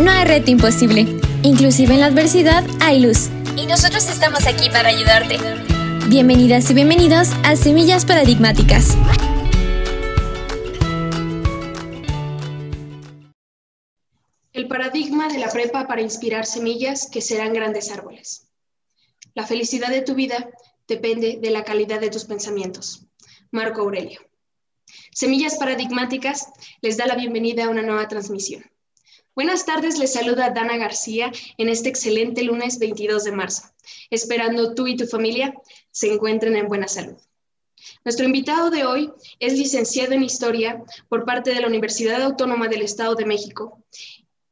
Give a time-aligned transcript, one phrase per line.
[0.00, 1.06] no hay reto imposible.
[1.42, 3.28] Inclusive en la adversidad hay luz.
[3.56, 5.38] Y nosotros estamos aquí para ayudarte.
[6.08, 8.96] Bienvenidas y bienvenidos a Semillas Paradigmáticas.
[14.52, 18.48] El paradigma de la prepa para inspirar semillas que serán grandes árboles.
[19.34, 20.48] La felicidad de tu vida
[20.88, 23.06] depende de la calidad de tus pensamientos.
[23.50, 24.20] Marco Aurelio.
[25.12, 26.48] Semillas Paradigmáticas
[26.80, 28.69] les da la bienvenida a una nueva transmisión.
[29.40, 33.62] Buenas tardes, les saluda Dana García en este excelente lunes 22 de marzo,
[34.10, 35.54] esperando tú y tu familia
[35.90, 37.16] se encuentren en buena salud.
[38.04, 42.82] Nuestro invitado de hoy es licenciado en Historia por parte de la Universidad Autónoma del
[42.82, 43.82] Estado de México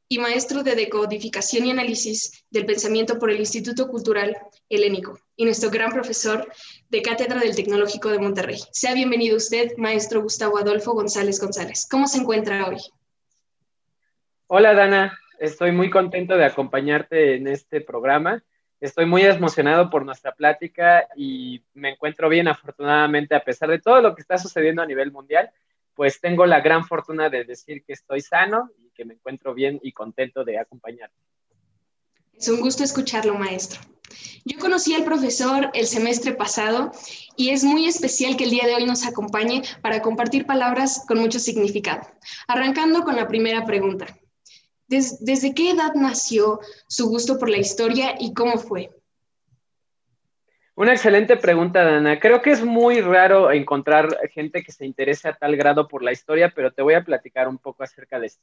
[0.09, 4.39] y maestro de decodificación y análisis del pensamiento por el Instituto Cultural
[4.71, 6.51] Helénico y nuestro gran profesor
[6.89, 8.59] de Cátedra del Tecnológico de Monterrey.
[8.73, 11.87] Sea bienvenido usted, maestro Gustavo Adolfo González González.
[11.91, 12.79] ¿Cómo se encuentra hoy?
[14.51, 18.43] Hola Dana, estoy muy contento de acompañarte en este programa.
[18.81, 24.01] Estoy muy emocionado por nuestra plática y me encuentro bien afortunadamente a pesar de todo
[24.01, 25.51] lo que está sucediendo a nivel mundial,
[25.95, 29.81] pues tengo la gran fortuna de decir que estoy sano y que me encuentro bien
[29.83, 31.15] y contento de acompañarte.
[32.33, 33.83] Es un gusto escucharlo, maestro.
[34.47, 36.91] Yo conocí al profesor el semestre pasado
[37.37, 41.19] y es muy especial que el día de hoy nos acompañe para compartir palabras con
[41.19, 42.01] mucho significado.
[42.47, 44.07] Arrancando con la primera pregunta.
[44.89, 48.91] ¿Desde qué edad nació su gusto por la historia y cómo fue?
[50.75, 52.19] Una excelente pregunta, Dana.
[52.19, 56.13] Creo que es muy raro encontrar gente que se interese a tal grado por la
[56.13, 58.43] historia, pero te voy a platicar un poco acerca de esto.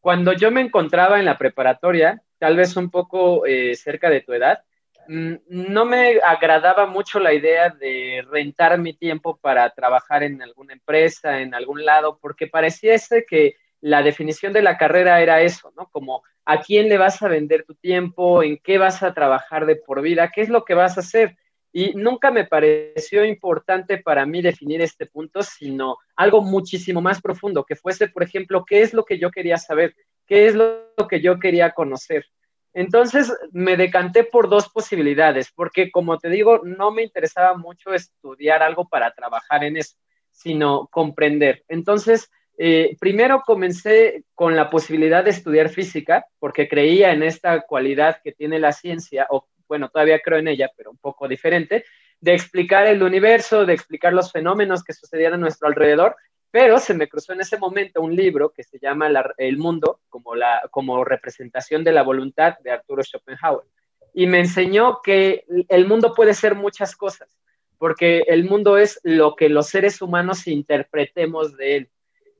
[0.00, 4.32] Cuando yo me encontraba en la preparatoria, tal vez un poco eh, cerca de tu
[4.32, 4.62] edad,
[5.06, 10.74] mm, no me agradaba mucho la idea de rentar mi tiempo para trabajar en alguna
[10.74, 15.88] empresa, en algún lado, porque pareciese que la definición de la carrera era eso, ¿no?
[15.90, 19.76] Como a quién le vas a vender tu tiempo, en qué vas a trabajar de
[19.76, 21.36] por vida, qué es lo que vas a hacer.
[21.72, 27.64] Y nunca me pareció importante para mí definir este punto, sino algo muchísimo más profundo,
[27.64, 29.94] que fuese, por ejemplo, qué es lo que yo quería saber,
[30.26, 32.24] qué es lo que yo quería conocer.
[32.72, 38.62] Entonces me decanté por dos posibilidades, porque como te digo, no me interesaba mucho estudiar
[38.62, 39.96] algo para trabajar en eso,
[40.30, 41.64] sino comprender.
[41.68, 48.20] Entonces, eh, primero comencé con la posibilidad de estudiar física, porque creía en esta cualidad
[48.22, 51.84] que tiene la ciencia, o bueno, todavía creo en ella, pero un poco diferente,
[52.20, 56.16] de explicar el universo, de explicar los fenómenos que sucedían a nuestro alrededor,
[56.50, 60.34] pero se me cruzó en ese momento un libro que se llama El mundo como,
[60.34, 63.66] la, como representación de la voluntad de Arturo Schopenhauer.
[64.14, 67.28] Y me enseñó que el mundo puede ser muchas cosas,
[67.76, 71.90] porque el mundo es lo que los seres humanos interpretemos de él.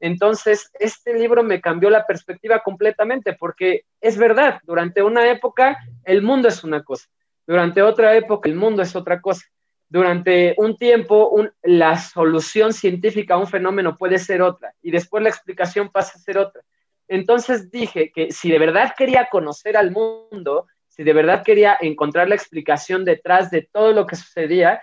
[0.00, 6.22] Entonces, este libro me cambió la perspectiva completamente porque es verdad, durante una época el
[6.22, 7.08] mundo es una cosa,
[7.46, 9.46] durante otra época el mundo es otra cosa.
[9.90, 15.30] Durante un tiempo la solución científica a un fenómeno puede ser otra y después la
[15.30, 16.62] explicación pasa a ser otra.
[17.08, 22.28] Entonces dije que si de verdad quería conocer al mundo, si de verdad quería encontrar
[22.28, 24.82] la explicación detrás de todo lo que sucedía,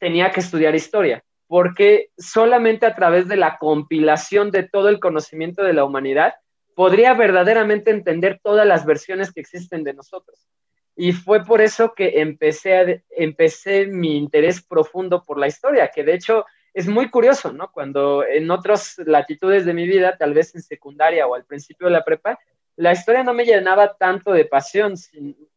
[0.00, 5.64] tenía que estudiar historia porque solamente a través de la compilación de todo el conocimiento
[5.64, 6.34] de la humanidad
[6.76, 10.46] podría verdaderamente entender todas las versiones que existen de nosotros.
[10.94, 16.14] Y fue por eso que empecé, empecé mi interés profundo por la historia, que de
[16.14, 17.72] hecho es muy curioso, ¿no?
[17.72, 21.94] Cuando en otras latitudes de mi vida, tal vez en secundaria o al principio de
[21.94, 22.38] la prepa,
[22.76, 24.94] la historia no me llenaba tanto de pasión,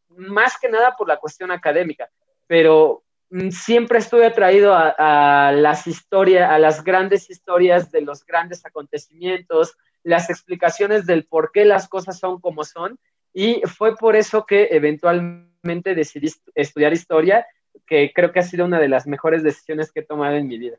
[0.08, 2.10] más que nada por la cuestión académica,
[2.48, 3.04] pero
[3.50, 10.30] siempre estuve atraído a, las historias, a las grandes historias de los grandes acontecimientos, las
[10.30, 12.98] explicaciones del por qué las cosas son como son,
[13.32, 17.46] y fue por eso que eventualmente decidí estudiar historia,
[17.86, 20.58] que creo que ha sido una de las mejores decisiones que he tomado en mi
[20.58, 20.76] vida.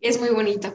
[0.00, 0.74] Es muy bonito.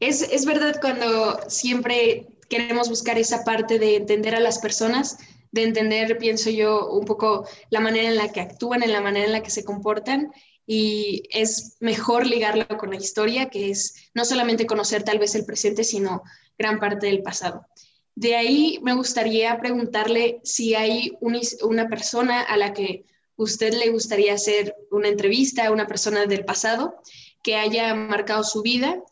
[0.00, 5.18] Es, es verdad cuando siempre queremos buscar esa parte de entender a las personas,
[5.52, 9.26] de entender, pienso yo, un poco la manera en la que actúan, en la manera
[9.26, 10.32] en la que se comportan
[10.66, 15.44] y es mejor ligarlo con la historia, que es no solamente conocer tal vez el
[15.44, 16.22] presente, sino
[16.58, 17.66] gran parte del pasado.
[18.14, 23.04] De ahí me gustaría preguntarle si hay una persona a la que
[23.36, 26.94] usted le gustaría hacer una entrevista, una persona del pasado
[27.42, 29.02] que haya marcado su vida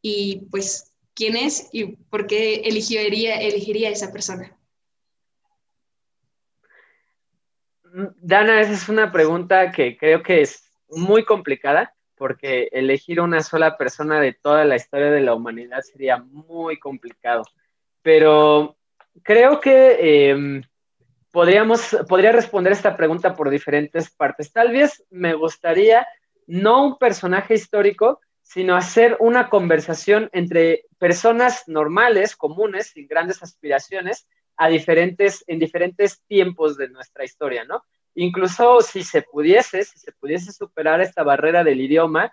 [0.00, 4.56] y pues quién es y por qué elegiría, elegiría esa persona.
[7.92, 13.78] Dana, esa es una pregunta que creo que es muy complicada porque elegir una sola
[13.78, 17.44] persona de toda la historia de la humanidad sería muy complicado.
[18.02, 18.76] Pero
[19.22, 20.62] creo que em,
[21.32, 24.52] podríamos, podría responder esta pregunta por diferentes partes.
[24.52, 26.06] Tal vez me gustaría
[26.46, 34.26] no un personaje histórico, sino hacer una conversación entre personas normales, comunes, sin grandes aspiraciones,
[34.60, 37.82] a diferentes, en diferentes tiempos de nuestra historia, ¿no?
[38.14, 42.30] Incluso si se pudiese, si se pudiese superar esta barrera del idioma,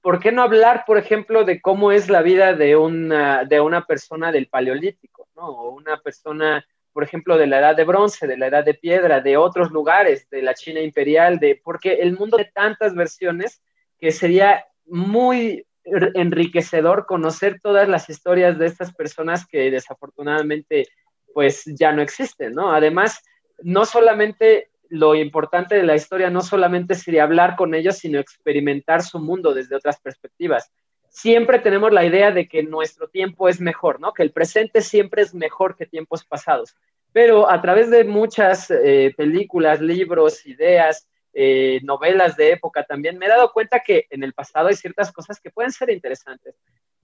[0.00, 3.84] ¿por qué no hablar, por ejemplo, de cómo es la vida de una, de una
[3.84, 5.48] persona del Paleolítico, ¿no?
[5.48, 9.20] O una persona, por ejemplo, de la edad de bronce, de la edad de piedra,
[9.20, 13.60] de otros lugares, de la China imperial, de, porque el mundo de tantas versiones
[13.98, 20.86] que sería muy enriquecedor conocer todas las historias de estas personas que desafortunadamente
[21.34, 22.72] pues ya no existen, ¿no?
[22.72, 23.22] Además,
[23.62, 29.02] no solamente lo importante de la historia no solamente sería hablar con ellos, sino experimentar
[29.02, 30.70] su mundo desde otras perspectivas.
[31.08, 34.12] Siempre tenemos la idea de que nuestro tiempo es mejor, ¿no?
[34.12, 36.74] Que el presente siempre es mejor que tiempos pasados.
[37.12, 43.26] Pero a través de muchas eh, películas, libros, ideas, eh, novelas de época también, me
[43.26, 46.56] he dado cuenta que en el pasado hay ciertas cosas que pueden ser interesantes.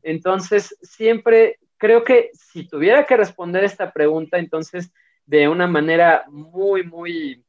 [0.07, 4.93] Entonces, siempre creo que si tuviera que responder esta pregunta, entonces,
[5.27, 7.45] de una manera muy, muy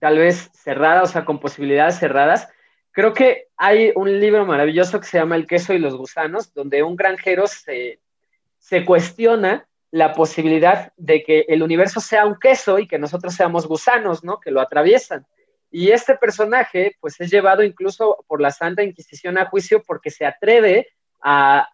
[0.00, 2.48] tal vez cerrada, o sea, con posibilidades cerradas.
[2.90, 6.82] Creo que hay un libro maravilloso que se llama El queso y los gusanos, donde
[6.82, 8.00] un granjero se,
[8.58, 13.68] se cuestiona la posibilidad de que el universo sea un queso y que nosotros seamos
[13.68, 14.40] gusanos, ¿no?
[14.40, 15.24] Que lo atraviesan.
[15.70, 20.26] Y este personaje, pues, es llevado incluso por la Santa Inquisición a juicio porque se
[20.26, 20.88] atreve
[21.22, 21.68] a,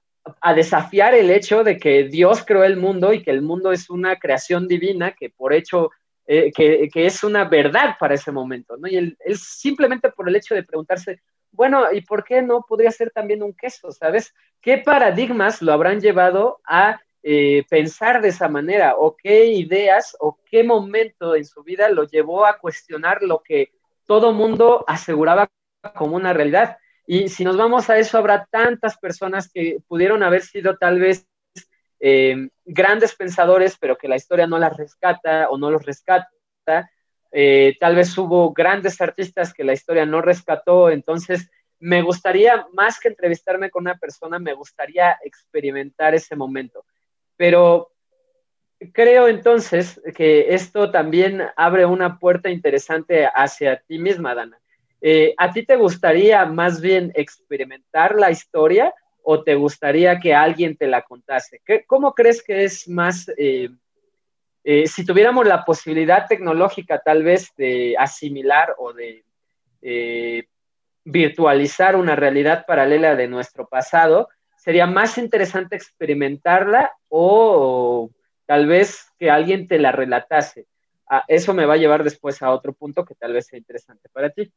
[0.54, 4.18] desafiar el hecho de que Dios creó el mundo y que el mundo es una
[4.18, 5.90] creación divina que por hecho
[6.26, 8.86] eh, que, es una verdad para ese momento, ¿no?
[8.88, 13.10] Y él, simplemente por el hecho de preguntarse, bueno, ¿y por qué no podría ser
[13.10, 14.34] también un queso, ¿sabes?
[14.60, 18.96] ¿Qué paradigmas lo habrán llevado a eh, pensar de esa manera?
[18.96, 23.72] ¿O qué ideas o qué momento en su vida lo llevó a cuestionar lo que
[24.06, 25.48] todo mundo aseguraba
[25.94, 26.76] como una realidad?
[27.10, 31.26] Y si nos vamos a eso, habrá tantas personas que pudieron haber sido tal vez
[32.00, 36.28] eh, grandes pensadores, pero que la historia no las rescata o no los rescata.
[37.32, 43.00] Eh, tal vez hubo grandes artistas que la historia no rescató, entonces me gustaría, más
[43.00, 46.84] que entrevistarme con una persona, me gustaría experimentar ese momento.
[47.38, 47.90] Pero
[48.92, 54.60] creo entonces que esto también abre una puerta interesante hacia ti misma, Dana.
[55.00, 58.92] Eh, ¿A ti te gustaría más bien experimentar la historia
[59.22, 61.60] o te gustaría que alguien te la contase?
[61.64, 63.68] ¿Qué, ¿Cómo crees que es más, eh,
[64.64, 69.24] eh, si tuviéramos la posibilidad tecnológica tal vez de asimilar o de
[71.04, 78.10] virtualizar una realidad paralela de nuestro pasado, sería más interesante experimentarla o,
[78.44, 80.66] tal vez que alguien te la relatase?
[81.08, 84.08] Ah, eso me va a llevar después a otro punto que tal vez sea interesante
[84.10, 84.52] para ti.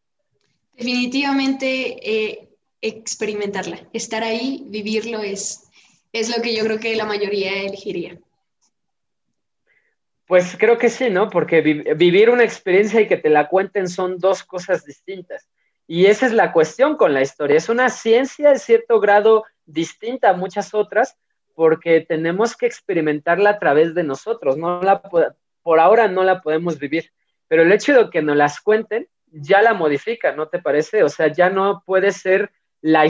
[0.73, 2.49] Definitivamente
[2.81, 5.69] experimentarla, estar ahí, vivirlo es,
[6.11, 8.17] es lo que yo creo que la mayoría elegiría.
[10.25, 11.29] Pues creo que sí, ¿no?
[11.29, 15.47] Porque vivir una experiencia y que te la cuenten son dos cosas distintas.
[15.87, 17.57] Y esa es la cuestión con la historia.
[17.57, 21.17] Es una ciencia de cierto grado distinta a muchas otras
[21.53, 24.55] porque tenemos que experimentarla a través de nosotros.
[24.55, 27.11] No la, por ahora no la podemos vivir.
[27.49, 31.03] Pero el hecho de que nos las cuenten ya la modifica, ¿no te parece?
[31.03, 33.05] O sea, ya no puede ser la,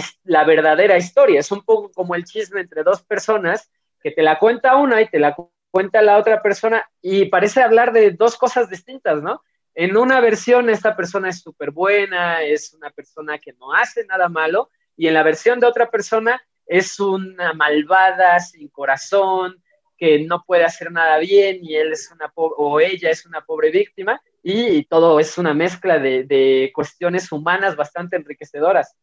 [0.45, 1.39] verdadera historia.
[1.39, 5.07] Es un poco como el chisme entre dos personas que te la cuenta una y
[5.07, 5.35] te la
[5.69, 9.43] cuenta la otra persona y parece hablar de dos cosas distintas, ¿no?
[9.73, 14.27] En una versión esta persona es súper buena, es una persona que no hace nada
[14.27, 19.63] malo y en la versión de otra persona es una malvada, sin corazón,
[19.97, 23.71] que no puede hacer nada bien y él es una o ella es una pobre
[23.71, 28.95] víctima y, todo es una mezcla de, de cuestiones humanas bastante enriquecedoras.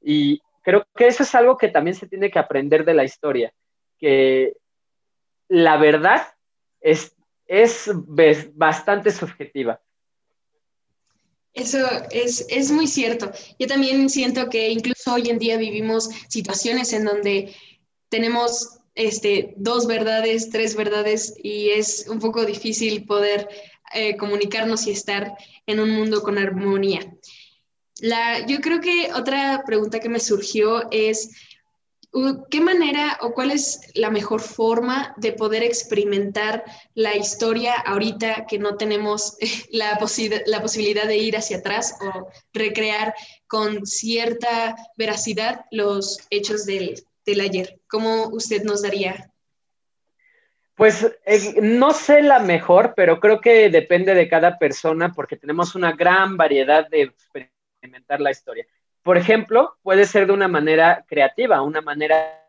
[0.00, 3.52] Y creo que eso es algo que también se tiene que aprender de la historia,
[3.98, 4.54] que
[5.48, 6.22] la verdad
[6.80, 7.14] es,
[7.46, 7.90] es
[8.54, 9.80] bastante subjetiva.
[11.52, 11.78] Eso
[12.12, 13.32] es, es, muy cierto.
[13.58, 17.52] Yo también siento que incluso hoy en día vivimos situaciones en donde
[18.08, 23.48] tenemos este, dos verdades, tres verdades y es un poco difícil poder
[23.92, 27.00] eh, comunicarnos y estar en un mundo con armonía.
[28.00, 31.30] La, yo creo que otra pregunta que me surgió es,
[32.50, 38.58] ¿qué manera o cuál es la mejor forma de poder experimentar la historia ahorita que
[38.58, 39.36] no tenemos
[39.70, 39.98] la,
[40.46, 43.14] la posibilidad de ir hacia atrás o recrear
[43.46, 47.80] con cierta veracidad los hechos del, del ayer?
[47.88, 49.29] ¿Cómo usted nos daría
[50.80, 51.14] Pues
[51.60, 56.38] no sé la mejor, pero creo que depende de cada persona porque tenemos una gran
[56.38, 58.64] variedad de experimentar la historia.
[59.02, 62.48] Por ejemplo, puede ser de una manera creativa, una manera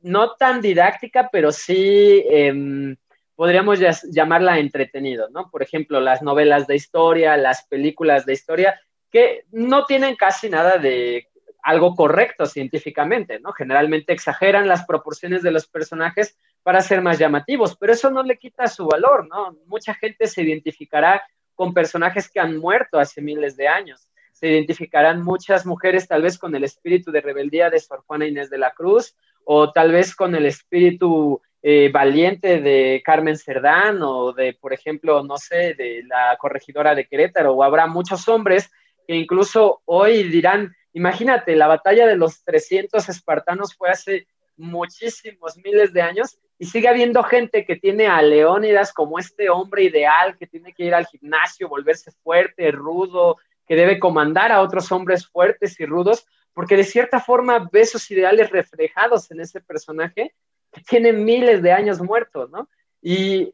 [0.00, 2.96] no tan didáctica, pero sí em,
[3.36, 3.78] podríamos
[4.10, 5.48] llamarla entretenido, ¿no?
[5.48, 10.78] Por ejemplo, las novelas de historia, las películas de historia, que no tienen casi nada
[10.78, 11.28] de
[11.62, 13.52] algo correcto científicamente, ¿no?
[13.52, 18.38] Generalmente exageran las proporciones de los personajes para ser más llamativos, pero eso no le
[18.38, 19.56] quita su valor, ¿no?
[19.66, 21.22] Mucha gente se identificará
[21.54, 24.08] con personajes que han muerto hace miles de años.
[24.32, 28.50] Se identificarán muchas mujeres tal vez con el espíritu de rebeldía de Sor Juana Inés
[28.50, 29.14] de la Cruz
[29.44, 35.22] o tal vez con el espíritu eh, valiente de Carmen Cerdán o de, por ejemplo,
[35.22, 38.70] no sé, de la corregidora de Querétaro, o habrá muchos hombres
[39.06, 44.26] que incluso hoy dirán, Imagínate, la batalla de los 300 espartanos fue hace
[44.56, 49.82] muchísimos miles de años y sigue habiendo gente que tiene a Leónidas como este hombre
[49.82, 54.92] ideal que tiene que ir al gimnasio, volverse fuerte, rudo, que debe comandar a otros
[54.92, 60.36] hombres fuertes y rudos, porque de cierta forma ve sus ideales reflejados en ese personaje
[60.70, 62.68] que tiene miles de años muerto, ¿no?
[63.00, 63.52] Y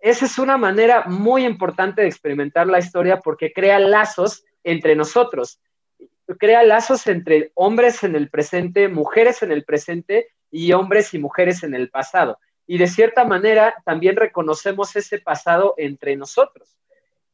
[0.00, 5.60] esa es una manera muy importante de experimentar la historia porque crea lazos entre nosotros
[6.36, 11.62] crea lazos entre hombres en el presente, mujeres en el presente y hombres y mujeres
[11.62, 12.38] en el pasado.
[12.66, 16.76] Y de cierta manera también reconocemos ese pasado entre nosotros.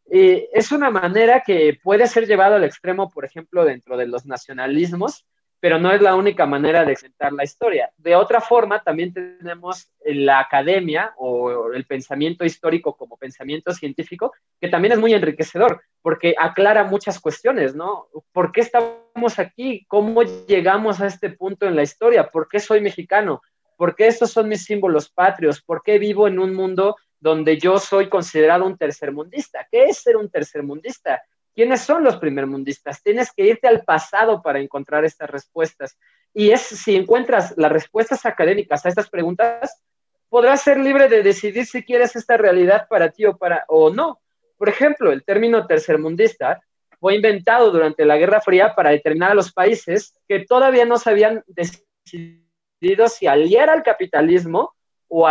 [0.06, 5.26] Es una manera que puede ser llevado al extremo, por ejemplo, dentro de los nacionalismos,
[5.64, 7.90] pero no es la única manera de exentar la historia.
[7.96, 14.68] De otra forma, también tenemos la academia o el pensamiento histórico como pensamiento científico, que
[14.68, 18.08] también es muy enriquecedor, porque aclara muchas cuestiones, ¿no?
[18.30, 19.86] ¿Por qué estamos aquí?
[19.88, 22.28] ¿Cómo llegamos a este punto en la historia?
[22.30, 23.40] ¿Por qué soy mexicano?
[23.78, 25.62] ¿Por qué estos son mis símbolos patrios?
[25.62, 29.66] ¿Por qué vivo en un mundo donde yo soy considerado un tercermundista?
[29.72, 31.22] ¿Qué es ser un tercermundista?
[31.54, 33.02] ¿Quiénes son los primermundistas?
[33.02, 35.96] Tienes que irte al pasado para encontrar estas respuestas.
[36.32, 39.80] Y es si encuentras las respuestas académicas a estas preguntas,
[40.28, 44.20] podrás ser libre de decidir si quieres esta realidad para ti o para o no.
[44.56, 46.60] Por ejemplo, el término tercermundista
[46.98, 51.10] fue inventado durante la Guerra Fría para determinar a los países que todavía no se
[51.10, 54.74] habían decidido si aliar al capitalismo
[55.06, 55.28] o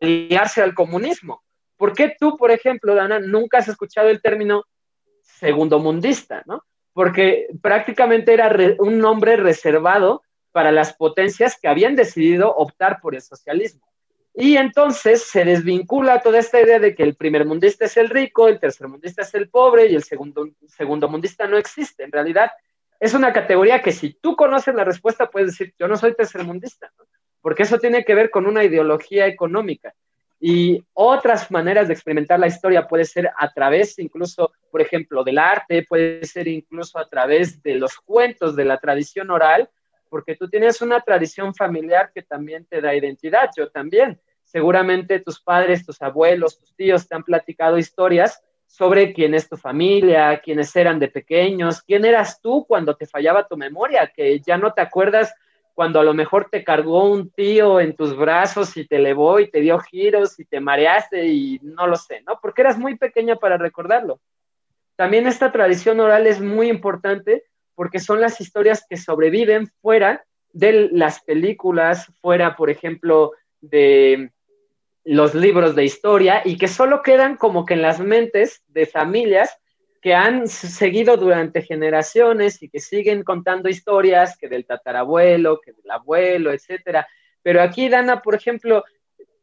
[0.00, 1.42] aliarse al comunismo.
[1.76, 4.64] ¿Por qué tú, por ejemplo, Dana, nunca has escuchado el término
[5.26, 6.64] segundo mundista, ¿no?
[6.92, 13.20] Porque prácticamente era un nombre reservado para las potencias que habían decidido optar por el
[13.20, 13.86] socialismo.
[14.32, 18.48] Y entonces se desvincula toda esta idea de que el primer mundista es el rico,
[18.48, 22.04] el tercer mundista es el pobre y el segundo, segundo mundista no existe.
[22.04, 22.50] En realidad,
[23.00, 26.90] es una categoría que si tú conoces la respuesta puedes decir, yo no soy tercermundista,
[26.98, 27.04] ¿no?
[27.40, 29.94] porque eso tiene que ver con una ideología económica.
[30.48, 35.38] Y otras maneras de experimentar la historia puede ser a través incluso, por ejemplo, del
[35.38, 39.68] arte, puede ser incluso a través de los cuentos de la tradición oral,
[40.08, 44.20] porque tú tienes una tradición familiar que también te da identidad, yo también.
[44.44, 49.56] Seguramente tus padres, tus abuelos, tus tíos te han platicado historias sobre quién es tu
[49.56, 54.56] familia, quiénes eran de pequeños, quién eras tú cuando te fallaba tu memoria, que ya
[54.56, 55.34] no te acuerdas
[55.76, 59.50] cuando a lo mejor te cargó un tío en tus brazos y te elevó y
[59.50, 62.40] te dio giros y te mareaste y no lo sé, ¿no?
[62.40, 64.18] Porque eras muy pequeña para recordarlo.
[64.96, 70.88] También esta tradición oral es muy importante porque son las historias que sobreviven fuera de
[70.92, 74.32] las películas, fuera, por ejemplo, de
[75.04, 79.58] los libros de historia y que solo quedan como que en las mentes de familias
[80.06, 85.90] que han seguido durante generaciones y que siguen contando historias, que del tatarabuelo, que del
[85.90, 87.08] abuelo, etcétera.
[87.42, 88.84] Pero aquí, Dana, por ejemplo,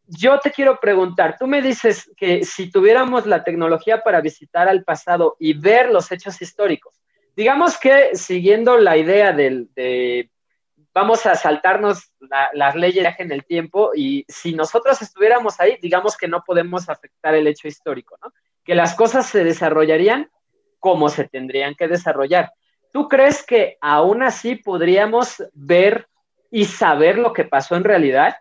[0.08, 4.86] yo te quiero preguntar, tú me dices que si tuviéramos la tecnología para visitar al
[4.86, 6.96] pasado y ver los hechos históricos,
[7.36, 10.30] digamos que siguiendo la idea del, de
[10.94, 12.14] vamos a saltarnos
[12.54, 17.36] las leyes en el tiempo y si nosotros estuviéramos ahí, digamos que no podemos afectar
[17.36, 18.32] el hecho histórico, ¿no?
[18.64, 20.30] Que las cosas se desarrollarían
[20.84, 22.52] cómo se tendrían que desarrollar.
[22.92, 26.10] ¿Tú crees que aún así podríamos ver
[26.52, 28.36] y saber lo que pasó en realidad?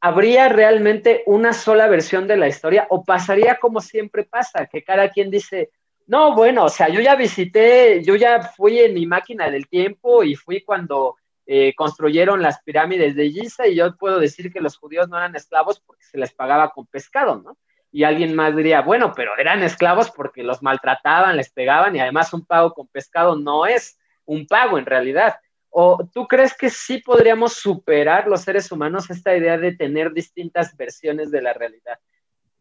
[0.00, 5.10] ¿Habría realmente una sola versión de la historia o pasaría como siempre pasa, que cada
[5.10, 5.70] quien dice,
[6.06, 10.22] no, bueno, o sea, yo ya visité, yo ya fui en mi máquina del tiempo
[10.22, 14.76] y fui cuando eh, construyeron las pirámides de Giza y yo puedo decir que los
[14.76, 17.58] judíos no eran esclavos porque se les pagaba con pescado, ¿no?
[17.94, 22.34] Y alguien más diría, bueno, pero eran esclavos porque los maltrataban, les pegaban y además
[22.34, 25.36] un pago con pescado no es un pago en realidad.
[25.70, 30.76] ¿O tú crees que sí podríamos superar los seres humanos esta idea de tener distintas
[30.76, 32.00] versiones de la realidad?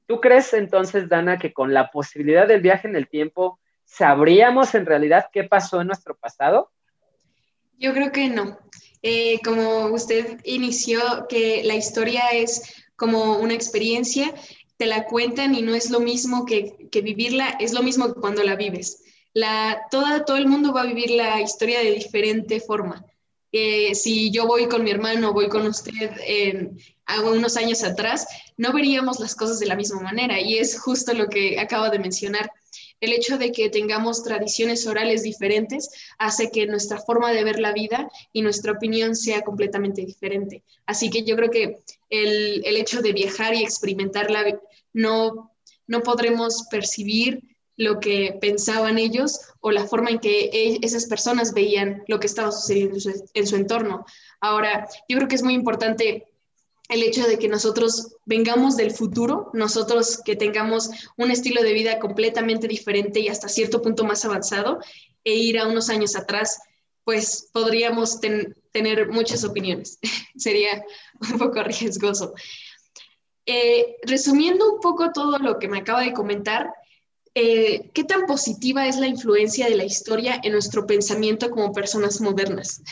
[0.06, 4.86] ¿Tú crees entonces, Dana, que con la posibilidad del viaje en el tiempo sabríamos en
[4.86, 6.70] realidad qué pasó en nuestro pasado?
[7.80, 8.60] Yo creo que no.
[9.02, 14.32] Eh, como usted inició, que la historia es como una experiencia,
[14.78, 18.20] te la cuentan y no es lo mismo que, que vivirla, es lo mismo que
[18.20, 19.04] cuando la vives.
[19.34, 23.06] La, toda, todo el mundo va a vivir la historia de diferente forma.
[23.52, 26.78] Eh, si yo voy con mi hermano, voy con usted en,
[27.24, 28.26] unos años atrás,
[28.58, 30.40] no veríamos las cosas de la misma manera.
[30.40, 32.52] Y es justo lo que acabo de mencionar.
[33.04, 37.74] El hecho de que tengamos tradiciones orales diferentes hace que nuestra forma de ver la
[37.74, 40.64] vida y nuestra opinión sea completamente diferente.
[40.86, 41.80] Así que yo creo que
[42.10, 44.58] el, el hecho de viajar y experimentarla
[44.94, 45.52] no,
[45.86, 47.42] no podremos percibir
[47.76, 52.28] lo que pensaban ellos o la forma en que e, esas personas veían lo que
[52.28, 52.98] estaba sucediendo
[53.34, 54.06] en su, entorno.
[54.40, 56.26] Ahora, yo creo que es muy importante
[56.94, 62.00] el hecho de que nosotros vengamos del futuro, nosotros que tengamos un estilo de vida
[62.00, 64.80] completamente diferente y hasta cierto punto más avanzado,
[65.24, 66.60] e ir a unos años atrás,
[67.04, 68.20] pues podríamos
[68.72, 70.00] tener muchas opiniones.
[70.38, 70.86] Sería
[71.32, 72.34] un poco riesgoso.
[73.46, 76.74] Eh, resumiendo un poco todo lo que me acaba de comentar,
[77.34, 82.22] eh, ¿qué tan positiva es la influencia de la historia en nuestro pensamiento como personas
[82.22, 82.84] modernas?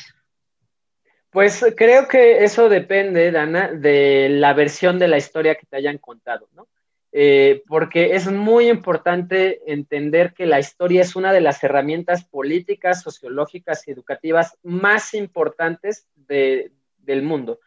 [1.31, 5.97] Pues creo que eso depende, Dana, de la versión de la historia que te hayan
[5.97, 6.67] contado, ¿no?
[7.13, 13.01] Eh, porque es muy importante entender que la historia es una de las herramientas políticas,
[13.01, 17.59] sociológicas y educativas más importantes del mundo.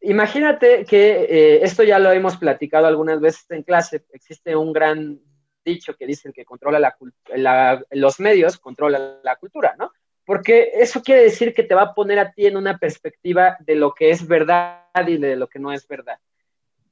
[0.00, 5.20] Imagínate que eh, esto ya lo hemos platicado algunas veces en clase, existe un gran
[5.64, 6.78] dicho que dicen que controla
[7.34, 9.92] la, los medios, controla la cultura, ¿no?
[10.28, 13.76] Porque eso quiere decir que te va a poner a ti en una perspectiva de
[13.76, 16.18] lo que es verdad y de lo que no es verdad.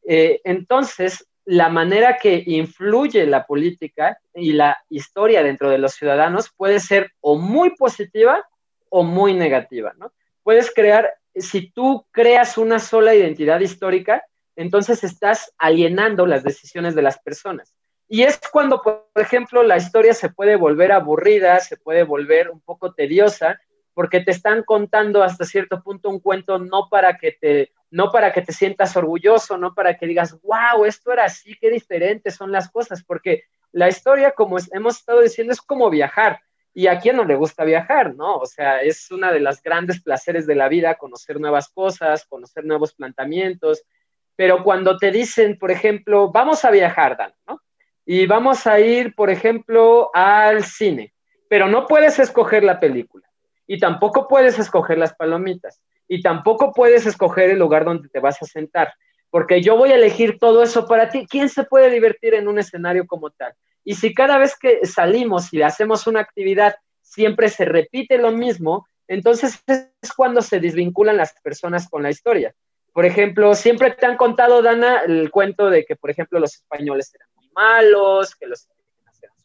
[0.08, 6.50] Eh, entonces, la manera que influye la política y la historia dentro de los ciudadanos
[6.56, 8.42] puede ser o muy positiva
[8.88, 10.14] o muy negativa, ¿no?
[10.42, 14.24] Puedes crear, si tú creas una sola identidad histórica,
[14.56, 17.76] entonces estás alienando las decisiones de las personas.
[18.08, 22.60] Y es cuando, por ejemplo, la historia se puede volver aburrida, se puede volver un
[22.60, 23.60] poco tediosa,
[23.94, 28.32] porque te están contando hasta cierto punto un cuento no para que te, no para
[28.32, 32.52] que te sientas orgulloso, no para que digas, wow, esto era así, qué diferentes son
[32.52, 36.40] las cosas, porque la historia, como hemos estado diciendo, es como viajar.
[36.72, 38.36] Y a quién no le gusta viajar, ¿no?
[38.36, 42.66] O sea, es una de las grandes placeres de la vida, conocer nuevas cosas, conocer
[42.66, 43.82] nuevos planteamientos.
[44.34, 47.62] Pero cuando te dicen, por ejemplo, vamos a viajar, Dan, ¿no?
[48.06, 51.12] Y vamos a ir, por ejemplo, al cine,
[51.48, 53.28] pero no puedes escoger la película
[53.66, 58.40] y tampoco puedes escoger las palomitas y tampoco puedes escoger el lugar donde te vas
[58.40, 58.94] a sentar,
[59.28, 61.26] porque yo voy a elegir todo eso para ti.
[61.28, 63.52] ¿Quién se puede divertir en un escenario como tal?
[63.84, 68.86] Y si cada vez que salimos y hacemos una actividad siempre se repite lo mismo,
[69.08, 72.54] entonces es cuando se desvinculan las personas con la historia.
[72.92, 77.12] Por ejemplo, siempre te han contado, Dana, el cuento de que, por ejemplo, los españoles
[77.14, 79.36] eran malos, que los indígenas eran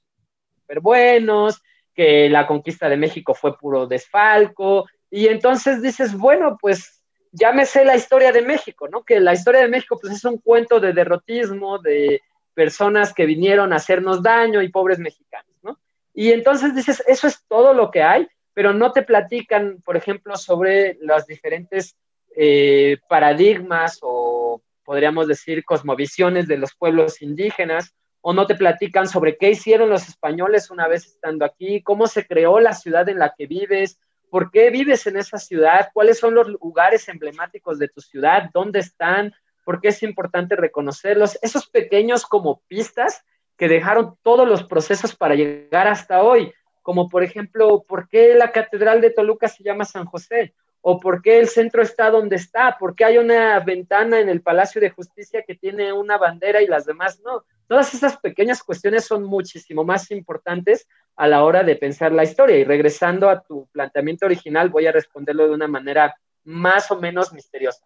[0.56, 1.62] súper buenos,
[1.94, 7.66] que la conquista de México fue puro desfalco, y entonces dices, bueno, pues ya me
[7.66, 9.04] sé la historia de México, ¿no?
[9.04, 12.22] Que la historia de México pues es un cuento de derrotismo, de
[12.54, 15.80] personas que vinieron a hacernos daño y pobres mexicanos, ¿no?
[16.14, 20.36] Y entonces dices, eso es todo lo que hay, pero no te platican, por ejemplo,
[20.36, 21.96] sobre los diferentes
[22.36, 29.38] eh, paradigmas o podríamos decir cosmovisiones de los pueblos indígenas o no te platican sobre
[29.38, 33.34] qué hicieron los españoles una vez estando aquí, cómo se creó la ciudad en la
[33.36, 38.00] que vives, por qué vives en esa ciudad, cuáles son los lugares emblemáticos de tu
[38.00, 39.34] ciudad, dónde están,
[39.66, 43.24] por qué es importante reconocerlos, esos pequeños como pistas
[43.58, 48.52] que dejaron todos los procesos para llegar hasta hoy, como por ejemplo, ¿por qué la
[48.52, 50.54] Catedral de Toluca se llama San José?
[50.82, 52.78] ¿O por qué el centro está donde está?
[52.80, 56.68] ¿Por qué hay una ventana en el Palacio de Justicia que tiene una bandera y
[56.68, 57.46] las demás no?
[57.68, 62.58] Todas esas pequeñas cuestiones son muchísimo más importantes a la hora de pensar la historia.
[62.58, 67.32] Y regresando a tu planteamiento original, voy a responderlo de una manera más o menos
[67.32, 67.86] misteriosa.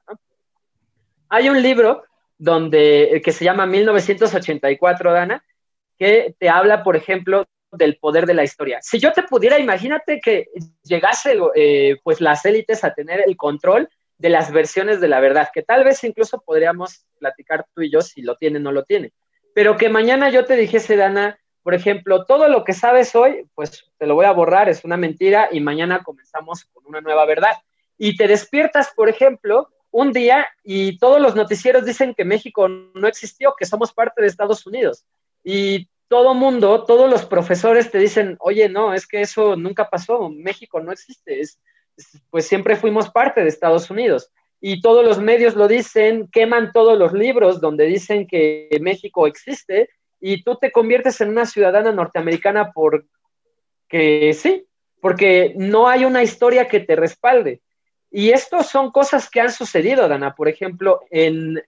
[1.29, 2.03] Hay un libro
[2.37, 5.43] donde, que se llama 1984, Dana,
[5.97, 7.45] que te habla, por ejemplo,
[7.77, 8.79] del poder de la historia.
[8.81, 10.47] Si yo te pudiera, imagínate que
[10.83, 15.49] llegase eh, pues las élites a tener el control de las versiones de la verdad,
[15.53, 18.83] que tal vez incluso podríamos platicar tú y yo si lo tiene o no lo
[18.83, 19.11] tiene
[19.55, 23.85] pero que mañana yo te dijese, Dana, Por ejemplo, todo lo que sabes hoy, pues
[23.97, 27.53] te lo voy a borrar, es una mentira y mañana comenzamos con una nueva verdad.
[27.97, 33.07] Y te despiertas, por ejemplo, un día y todos los noticieros dicen que México no
[33.07, 35.05] existió, que somos parte de Estados Unidos.
[35.43, 40.29] Y todo mundo, todos los profesores te dicen, oye, no, es que eso nunca pasó,
[40.29, 41.41] México no existe,
[42.29, 44.31] pues siempre fuimos parte de Estados Unidos.
[44.61, 49.89] Y todos los medios lo dicen, queman todos los libros donde dicen que México existe
[50.19, 54.65] y tú te conviertes en una ciudadana norteamericana porque sí,
[55.01, 57.61] porque no hay una historia que te respalde.
[58.09, 60.33] Y esto son cosas que han sucedido, Dana.
[60.35, 61.61] Por ejemplo, en,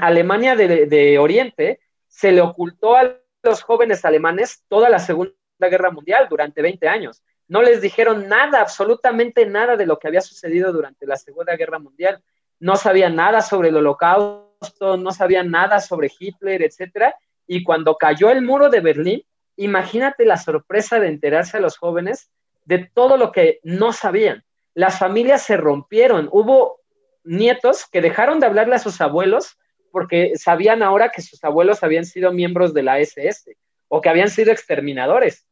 [0.00, 6.26] Alemania de, Oriente se le ocultó a los jóvenes alemanes toda la Segunda Guerra Mundial
[6.28, 7.22] durante 20 años.
[7.48, 11.78] No les dijeron nada, absolutamente nada de lo que había sucedido durante la Segunda Guerra
[11.78, 12.22] Mundial.
[12.58, 17.14] No sabían nada sobre el holocausto, no sabían nada sobre Hitler, etcétera.
[17.46, 19.22] Y cuando cayó el muro de Berlín,
[19.56, 22.30] imagínate la sorpresa de enterarse a los jóvenes
[22.64, 24.44] de todo lo que no sabían.
[24.74, 26.28] Las familias se rompieron.
[26.32, 26.80] Hubo
[27.22, 29.56] nietos que dejaron de hablarle a sus abuelos
[29.96, 33.56] porque sabían ahora que sus abuelos habían sido miembros de la SS
[33.88, 35.46] o que habían sido exterminadores.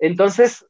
[0.00, 0.66] Entonces,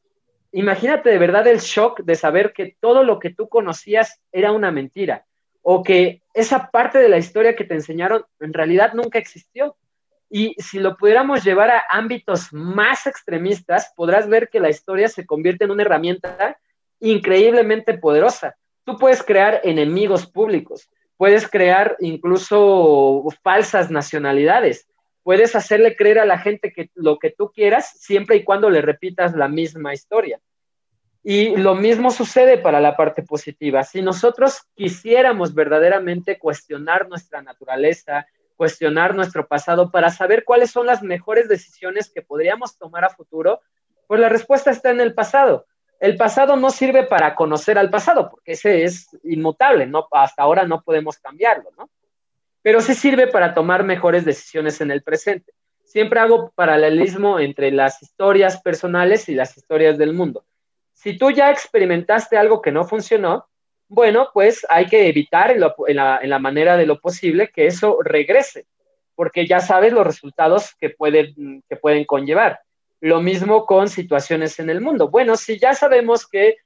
[0.51, 4.69] imagínate de verdad el shock de saber que todo lo que tú conocías era una
[4.69, 5.25] mentira
[5.63, 9.75] o que esa parte de la historia que te enseñaron en realidad nunca existió.
[10.29, 15.25] Y si lo pudiéramos llevar a ámbitos más extremistas, podrás ver que la historia se
[15.25, 16.59] convierte en una herramienta
[16.99, 18.55] increíblemente poderosa.
[18.83, 24.87] Tú puedes crear enemigos públicos, puedes crear incluso falsas nacionalidades,
[25.23, 28.81] puedes hacerle creer a la gente que lo que tú quieras siempre y cuando le
[28.81, 30.39] repitas la misma historia.
[31.23, 33.83] Y lo mismo sucede para la parte positiva.
[33.83, 41.01] Si nosotros quisiéramos verdaderamente cuestionar nuestra naturaleza, cuestionar nuestro pasado para saber cuáles son las
[41.01, 43.61] mejores decisiones que podríamos tomar a futuro,
[44.05, 45.65] pues la respuesta está en el pasado.
[46.05, 50.67] El pasado no sirve para conocer al pasado, porque ese es inmutable, no, hasta ahora
[50.67, 51.89] no podemos cambiarlo, ¿no?
[52.61, 55.51] Pero sí sirve para tomar mejores decisiones en el presente.
[55.83, 60.45] Siempre hago paralelismo entre las historias personales y las historias del mundo.
[60.93, 63.47] Si tú ya experimentaste algo que no funcionó,
[63.87, 68.67] bueno, pues hay que evitar en, la, manera de lo posible que eso regrese,
[69.15, 72.59] porque ya sabes los resultados que pueden, que pueden conllevar.
[73.05, 75.09] Lo mismo con situaciones en el mundo.
[75.09, 76.57] Bueno, si ya sabemos que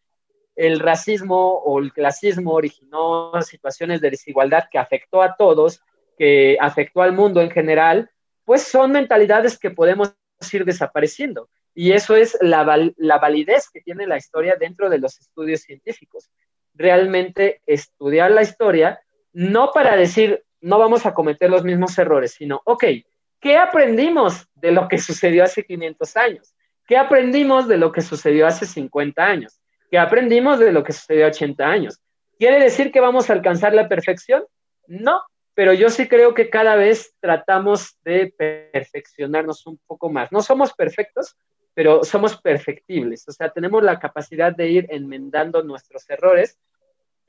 [0.55, 5.83] el racismo o el clasismo originó situaciones de desigualdad que afectó a todos,
[6.17, 8.09] que afectó al mundo en general,
[8.45, 10.15] pues son mentalidades que podemos
[10.53, 11.49] ir desapareciendo.
[11.75, 16.29] Y eso es la, validez que tiene la historia dentro de los estudios científicos
[16.73, 19.01] realmente estudiar la historia,
[19.33, 22.85] no para decir, no vamos a cometer los mismos errores, sino, ok,
[23.39, 26.55] ¿qué aprendimos de lo que sucedió hace 500 años?
[26.85, 29.59] ¿Qué aprendimos de lo que sucedió hace 50 años?
[29.89, 31.99] ¿Qué aprendimos de lo que sucedió hace 80 años?
[32.37, 34.45] ¿Quiere decir que vamos a alcanzar la perfección?
[34.87, 35.21] No,
[35.53, 38.33] pero yo sí creo que cada vez tratamos de
[38.71, 40.31] perfeccionarnos un poco más.
[40.31, 41.35] No somos perfectos,
[41.73, 46.57] pero somos perfectibles, o sea, tenemos la capacidad de ir enmendando nuestros errores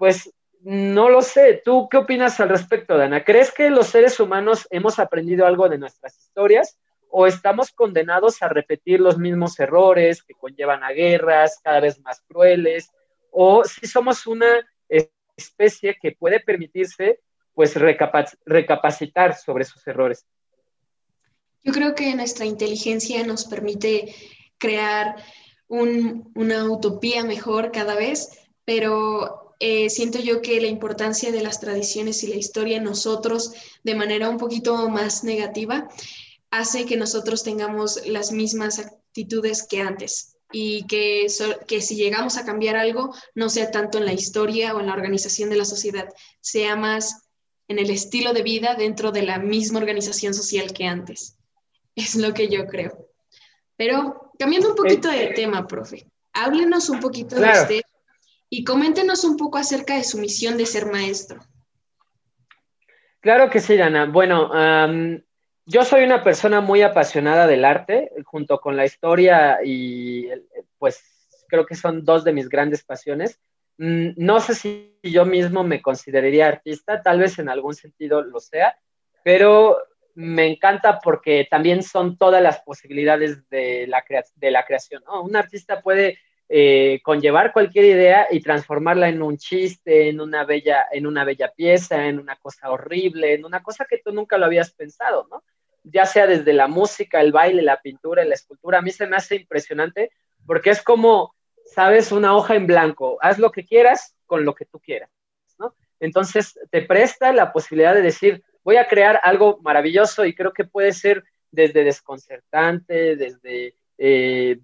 [0.00, 1.62] pues no lo sé.
[1.64, 3.24] ¿Tú qué opinas al respecto, Dana?
[3.24, 8.48] ¿Crees que los seres humanos hemos aprendido algo de nuestras historias o estamos condenados a
[8.48, 12.90] repetir los mismos errores que conllevan a guerras cada vez más crueles?
[13.30, 14.46] ¿O si somos una
[15.36, 17.20] especie que puede permitirse
[17.54, 20.26] pues recapacitar sobre sus errores?
[21.62, 24.14] Yo creo que nuestra inteligencia nos permite
[24.58, 25.16] crear
[25.68, 32.24] una utopía mejor cada vez, pero eh, siento yo que la importancia de las tradiciones
[32.24, 33.52] y la historia en nosotros
[33.84, 35.86] de manera un poquito más negativa
[36.50, 41.26] hace que nosotros tengamos las mismas actitudes que antes y que,
[41.68, 44.94] que si llegamos a cambiar algo no sea tanto en la historia o en la
[44.94, 46.08] organización de la sociedad,
[46.40, 47.28] sea más
[47.68, 51.36] en el estilo de vida dentro de la misma organización social que antes.
[51.94, 53.10] Es lo que yo creo.
[53.76, 57.82] Pero cambiando un poquito de tema, profe, háblenos un poquito de usted
[58.50, 61.40] y coméntenos un poco acerca de su misión de ser maestro.
[63.20, 64.06] Claro que sí, Dana.
[64.06, 64.50] Bueno,
[65.66, 70.28] yo soy una persona muy apasionada del arte, junto con la historia y
[70.78, 71.00] pues
[71.48, 73.38] creo que son dos de mis grandes pasiones.
[73.78, 78.40] Mm, no sé si yo mismo me consideraría artista, tal vez en algún sentido lo
[78.40, 78.76] sea,
[79.22, 79.78] pero
[80.14, 85.02] me encanta porque también son todas las posibilidades de la, de la creación.
[85.22, 86.18] Un artista puede
[86.52, 91.52] eh, conllevar cualquier idea y transformarla en un chiste, en una, bella, en una bella
[91.54, 95.44] pieza, en una cosa horrible, en una cosa que tú nunca lo habías pensado, ¿no?
[95.84, 99.16] ya sea desde la música, el baile, la pintura, la escultura, a mí se me
[99.16, 100.10] hace impresionante
[100.44, 101.34] porque es como,
[101.66, 105.10] sabes, una hoja en blanco, haz lo que quieras con lo que tú quieras,
[105.58, 105.74] ¿no?
[106.00, 110.64] Entonces te presta la posibilidad de decir, voy a crear algo maravilloso y creo que
[110.64, 114.58] puede ser desde desconcertante, desde, eh,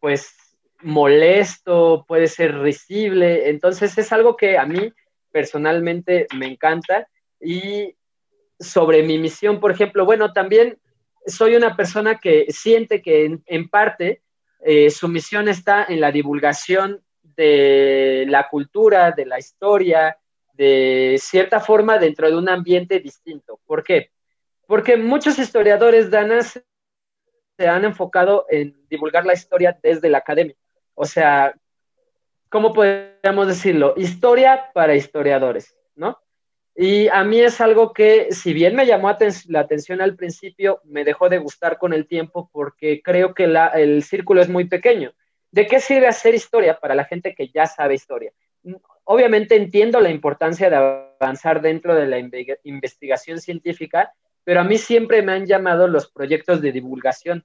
[0.00, 0.34] pues,
[0.82, 3.48] molesto, puede ser risible.
[3.48, 4.92] Entonces es algo que a mí
[5.30, 7.08] personalmente me encanta.
[7.40, 7.96] Y
[8.58, 10.78] sobre mi misión, por ejemplo, bueno, también
[11.26, 14.22] soy una persona que siente que en, parte
[14.60, 20.18] eh, su misión está en la divulgación de la cultura, de la historia,
[20.54, 23.60] de cierta forma dentro de un ambiente distinto.
[23.64, 24.10] ¿Por qué?
[24.66, 26.60] Porque muchos historiadores danas
[27.56, 30.56] se han enfocado en divulgar la historia desde la academia.
[31.00, 31.54] O sea,
[32.48, 33.94] ¿cómo podríamos decirlo?
[33.96, 36.18] Historia para historiadores, ¿no?
[36.74, 41.04] Y a mí es algo que, si bien me llamó la atención al principio, me
[41.04, 45.12] dejó de gustar con el tiempo porque creo que el círculo es muy pequeño.
[45.52, 48.32] ¿De qué sirve hacer historia para la gente que ya sabe historia?
[49.04, 50.76] Obviamente entiendo la importancia de
[51.20, 52.18] avanzar dentro de la
[52.64, 57.44] investigación científica, pero a mí siempre me han llamado los proyectos de divulgación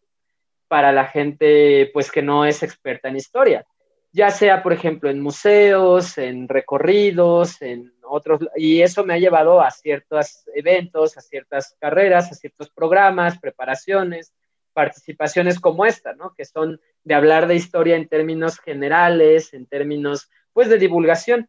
[0.74, 3.64] para la gente pues que no es experta en historia,
[4.12, 9.62] ya sea por ejemplo en museos, en recorridos, en otros, y eso me ha llevado
[9.62, 14.34] a ciertos eventos, a ciertas carreras, a ciertos programas, preparaciones,
[14.74, 16.34] participaciones como esta, ¿no?
[16.36, 21.48] Que son de hablar de historia en términos generales, en términos pues de divulgación.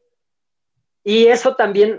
[1.02, 1.98] Y eso también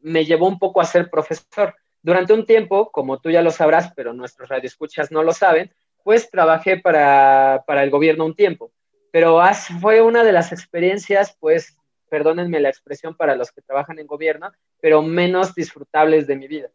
[0.00, 1.74] me llevó un poco a ser profesor.
[2.00, 5.70] Durante un tiempo, como tú ya lo sabrás, pero nuestros radioescuchas no lo saben,
[6.04, 8.72] pues trabajé para, el gobierno un tiempo,
[9.10, 9.40] pero
[9.80, 11.76] fue una de las experiencias, pues,
[12.08, 16.70] perdónenme la expresión para los que trabajan en gobierno, pero menos disfrutables de mi vida,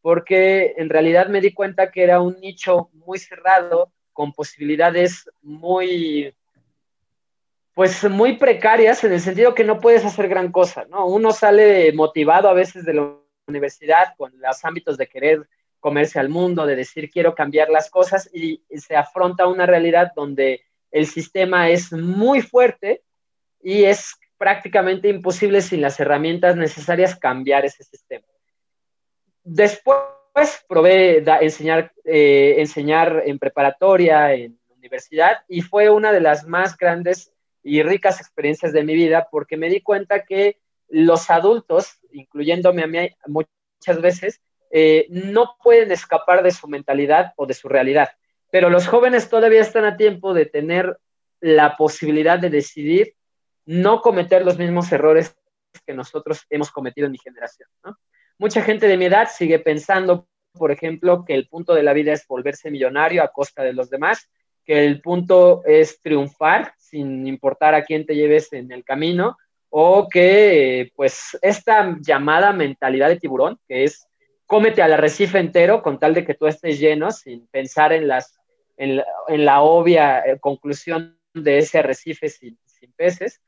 [0.00, 6.34] porque en realidad me di cuenta que era un nicho muy cerrado, con posibilidades muy,
[7.74, 11.06] pues muy precarias en el sentido que no puedes hacer gran cosa, ¿no?
[11.06, 13.14] Uno sale motivado a veces de la
[13.46, 15.48] universidad con los ámbitos de querer
[15.82, 20.62] comerse al mundo, de decir quiero cambiar las cosas y, se afronta una realidad donde
[20.90, 23.02] el sistema es muy fuerte
[23.60, 28.26] y es prácticamente imposible sin las herramientas necesarias cambiar ese sistema.
[29.42, 36.76] Después probé enseñar, eh, enseñar en preparatoria, en universidad, y fue una de las más
[36.76, 37.32] grandes
[37.64, 42.86] y ricas experiencias de mi vida porque me di cuenta que los adultos, incluyéndome a
[42.86, 44.40] mí muchas veces,
[44.74, 48.08] eh, no pueden escapar de su mentalidad o de su realidad.
[48.50, 50.98] Pero los jóvenes todavía están a tiempo de tener
[51.40, 53.14] la posibilidad de decidir
[53.66, 55.36] no cometer los mismos errores
[55.86, 57.68] que nosotros hemos cometido en mi generación.
[58.38, 62.12] Mucha gente de mi edad sigue pensando, por ejemplo, que el punto de la vida
[62.12, 64.30] es volverse millonario a costa de los demás,
[64.64, 69.36] que el punto es triunfar sin importar a quién te lleves en el camino,
[69.68, 74.06] o que pues esta llamada mentalidad de tiburón, que es
[74.52, 78.38] cómete al arrecife entero con tal de que tú estés lleno, sin pensar en, las,
[78.76, 79.02] en,
[79.46, 83.40] la, obvia eh, conclusión de ese arrecife sin, sin peces.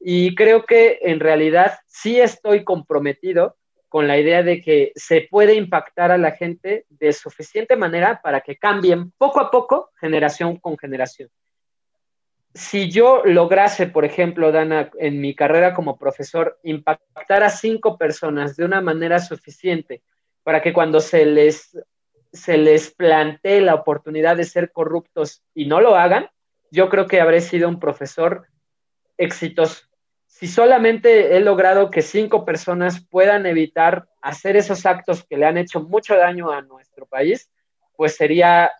[0.00, 3.54] Y creo que en realidad sí estoy comprometido
[3.88, 8.40] con la idea de que se puede impactar a la gente de suficiente manera para
[8.40, 11.30] que cambien poco a poco, generación con generación.
[12.52, 18.56] Si yo lograse, por ejemplo, Dana, en mi carrera como profesor, impactar a cinco personas
[18.56, 20.02] de una manera suficiente
[20.48, 21.78] para que cuando se les,
[22.32, 26.30] se les plantee la oportunidad de ser corruptos y no lo hagan,
[26.70, 28.46] yo creo que habré sido un profesor
[29.18, 29.84] exitoso.
[30.26, 35.58] Si solamente he logrado que cinco personas puedan evitar hacer esos actos que le han
[35.58, 37.50] hecho mucho daño a nuestro país,
[37.94, 38.72] pues sería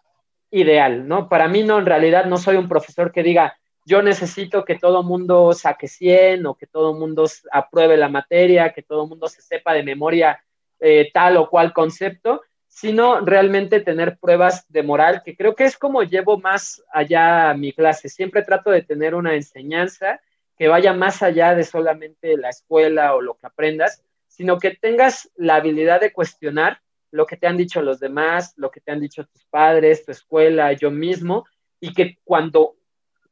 [0.51, 1.29] ideal, ¿no?
[1.29, 5.03] Para mí no, en realidad no soy un profesor que diga, yo necesito que todo
[5.03, 9.75] mundo saque 100 o que todo mundo apruebe la materia, que todo mundo se sepa
[9.75, 10.43] de memoria
[10.81, 15.77] eh, tal o cual concepto, sino realmente tener pruebas de moral, que creo que es
[15.77, 18.09] como llevo más allá mi clase.
[18.09, 20.21] Siempre trato de tener una enseñanza
[20.57, 25.31] que vaya más allá de solamente la escuela o lo que aprendas, sino que tengas
[25.37, 29.01] la habilidad de cuestionar lo que te han dicho los demás, lo que te han
[29.01, 31.47] dicho tus padres, tu escuela, yo mismo,
[31.81, 32.77] y que cuando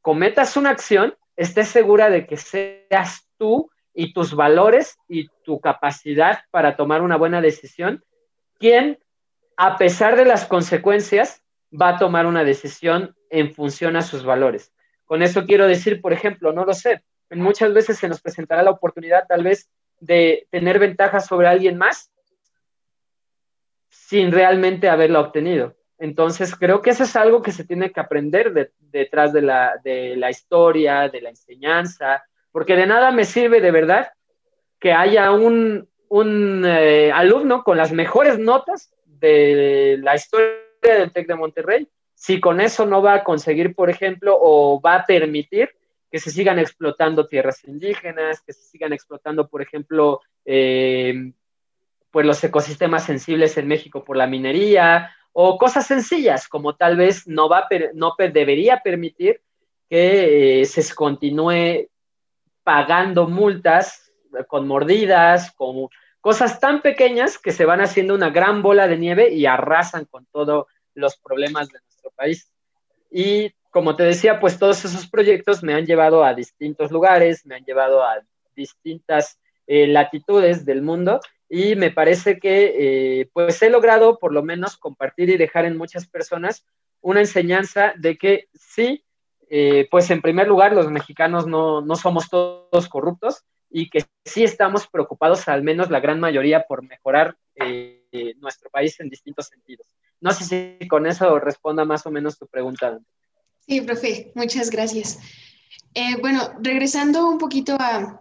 [0.01, 6.41] cometas una acción, estés segura de que seas tú y tus valores y tu capacidad
[6.51, 8.05] para tomar una buena decisión,
[8.59, 8.99] quien,
[9.57, 11.41] a pesar de las consecuencias,
[11.73, 14.71] va a tomar una decisión en función a sus valores.
[15.05, 18.69] Con eso quiero decir, por ejemplo, no lo sé, muchas veces se nos presentará la
[18.69, 19.67] oportunidad tal vez
[19.99, 22.11] de tener ventaja sobre alguien más
[23.89, 25.75] sin realmente haberla obtenido.
[25.97, 30.15] Entonces, creo que eso es algo que se tiene que aprender detrás de la, de
[30.17, 32.23] la historia, de la enseñanza,
[32.57, 34.11] porque de nada me sirve de verdad
[34.79, 41.27] que haya un, un eh, alumno con las mejores notas de la historia del TEC
[41.27, 45.69] de Monterrey, si con eso no va a conseguir, por ejemplo, o va a permitir
[46.09, 51.31] que se sigan explotando tierras indígenas, que se sigan explotando, por ejemplo, eh,
[52.09, 57.27] pues los ecosistemas sensibles en México por la minería, o cosas sencillas, como tal vez
[57.27, 59.41] no, va, no debería permitir
[59.87, 61.87] que eh, se continúe
[62.67, 64.11] pagando multas
[64.49, 65.87] con mordidas, con
[66.19, 70.25] cosas tan pequeñas que se van haciendo una gran bola de nieve y arrasan con
[70.25, 72.51] todos los problemas de nuestro país.
[73.09, 77.55] Y como te decía, pues todos esos proyectos me han llevado a distintos lugares, me
[77.55, 78.21] han llevado a
[78.53, 84.43] distintas eh, latitudes del mundo y me parece que eh, pues he logrado por lo
[84.43, 86.65] menos compartir y dejar en muchas personas
[86.99, 89.05] una enseñanza de que sí,
[89.49, 94.43] eh, pues en primer lugar los mexicanos no, no somos todos corruptos, y que sí
[94.43, 99.87] estamos preocupados, al menos la gran mayoría, por mejorar eh, nuestro país en distintos sentidos.
[100.19, 102.99] No sé si con eso responda más o menos tu pregunta.
[103.67, 105.19] Sí, profe, muchas gracias.
[105.93, 108.19] Eh, bueno, regresando un poquito a,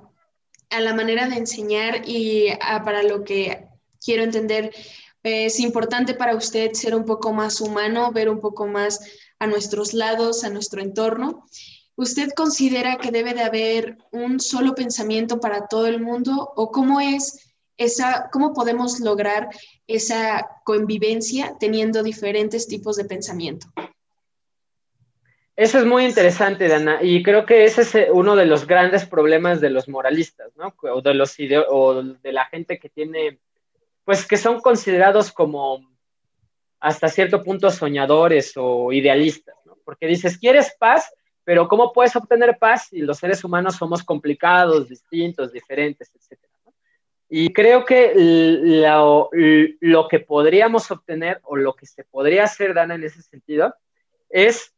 [0.70, 2.48] a, la manera de enseñar y
[2.84, 3.66] para lo que
[4.04, 4.72] quiero entender,
[5.26, 9.00] es importante para usted ser un poco más humano, ver un poco más
[9.38, 11.46] a nuestros lados, a nuestro entorno.
[11.96, 17.00] ¿Usted considera que debe de haber un solo pensamiento para todo el mundo o cómo
[17.00, 19.48] es esa, cómo podemos lograr
[19.86, 23.66] esa convivencia teniendo diferentes tipos de pensamiento?
[25.56, 29.06] Eso es muy interesante, Dana, y creo que ese es eh, uno de los grandes
[29.06, 30.74] problemas de los moralistas, ¿no?
[30.82, 31.34] O de, los
[31.70, 33.38] o de la gente que tiene,
[34.06, 35.84] pues que son considerados como
[36.78, 39.76] hasta cierto punto soñadores o idealistas, ¿no?
[39.84, 41.12] Porque dices, ¿quieres paz?
[41.42, 46.52] Pero ¿cómo puedes obtener paz si los seres humanos somos complicados, distintos, diferentes, etcétera?
[47.28, 49.28] Y creo que lo,
[49.80, 53.74] lo, que podríamos obtener o lo que se podría hacer, Dana, en ese sentido,
[54.28, 54.72] es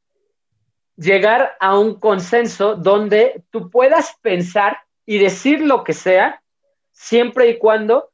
[0.96, 6.42] llegar a un consenso donde tú puedas pensar y decir lo que sea,
[6.92, 8.10] siempre y cuando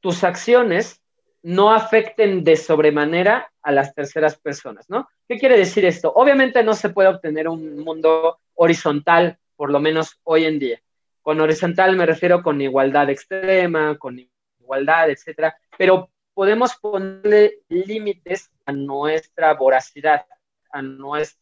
[0.00, 1.02] tus acciones
[1.42, 5.08] no afecten de sobremanera a las terceras personas, ¿no?
[5.28, 6.12] ¿Qué quiere decir esto?
[6.14, 10.80] Obviamente no se puede obtener un mundo horizontal, por lo menos hoy en día.
[11.22, 14.18] Con horizontal me refiero con igualdad extrema, con
[14.58, 20.26] igualdad, etcétera, pero podemos ponerle límites a nuestra voracidad,
[20.70, 21.40] a nuestra,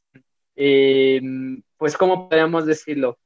[0.54, 3.18] em, pues, ¿cómo podríamos decirlo?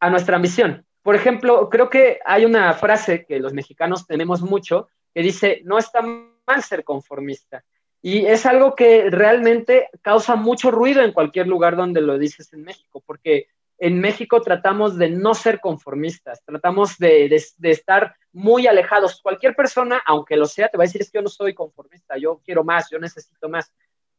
[0.00, 0.84] A nuestra ambición.
[1.04, 5.76] Por ejemplo, creo que hay una frase que los mexicanos tenemos mucho que dice, no
[5.76, 7.62] está mal ser conformista.
[8.00, 12.62] Y es algo que realmente causa mucho ruido en cualquier lugar donde lo dices en
[12.62, 17.26] México, porque en México tratamos de no ser conformistas, tratamos de,
[17.60, 19.20] estar muy alejados.
[19.20, 22.16] Cualquier persona, aunque lo sea, te va a decir, es que yo no soy conformista,
[22.16, 23.70] yo quiero más, yo necesito más.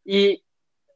[0.04, 0.44] Y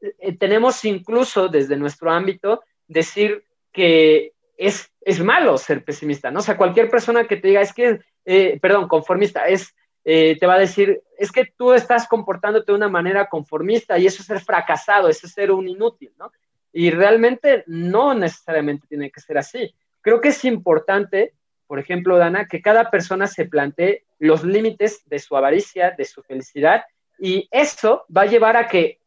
[0.00, 6.40] eh, tenemos incluso desde nuestro ámbito decir que es, es malo ser pesimista, ¿no?
[6.40, 10.46] O sea, cualquier persona que te diga, es que, eh, perdón, conformista, es eh, te
[10.46, 14.26] va a decir, es que tú estás comportándote de una manera conformista y eso es
[14.26, 16.32] ser fracasado, eso es ser un inútil, ¿no?
[16.72, 19.74] Y realmente no necesariamente tiene que ser así.
[20.00, 21.34] Creo que es importante,
[21.66, 26.22] por ejemplo, Dana, que cada persona se plantee los límites de su avaricia, de su
[26.22, 26.84] felicidad,
[27.18, 29.00] y eso va a llevar a que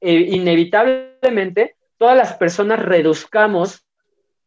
[0.00, 3.84] eh, inevitablemente todas las personas reduzcamos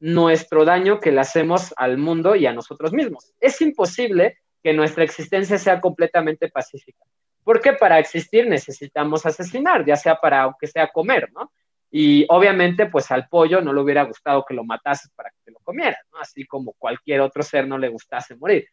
[0.05, 3.33] nuestro daño que le hacemos al mundo y a nosotros mismos.
[3.39, 7.03] Es imposible que nuestra existencia sea completamente pacífica.
[7.43, 11.51] Porque para existir necesitamos asesinar, ya sea para, aunque sea comer, ¿no?
[11.89, 15.51] Y obviamente, pues al pollo no le hubiera gustado que lo matases para que te
[15.51, 16.19] lo comieras, ¿no?
[16.19, 18.67] Así como cualquier otro ser no le gustase morir.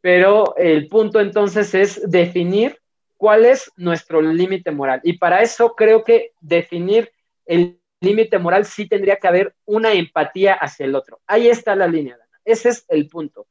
[0.00, 2.78] Pero el punto entonces es definir
[3.16, 5.00] cuál es nuestro límite moral.
[5.02, 7.10] Y para eso creo que definir
[7.44, 11.20] el límite moral sí tendría que haber una empatía hacia el otro.
[11.26, 12.40] Ahí está la línea, Dana.
[12.44, 13.46] Ese es el punto.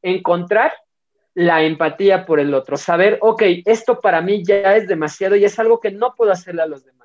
[0.00, 0.72] Encontrar
[1.34, 5.58] la empatía por el otro, saber, ok, esto para mí ya es demasiado y es
[5.58, 6.98] algo que no puedo hacerle a los demás.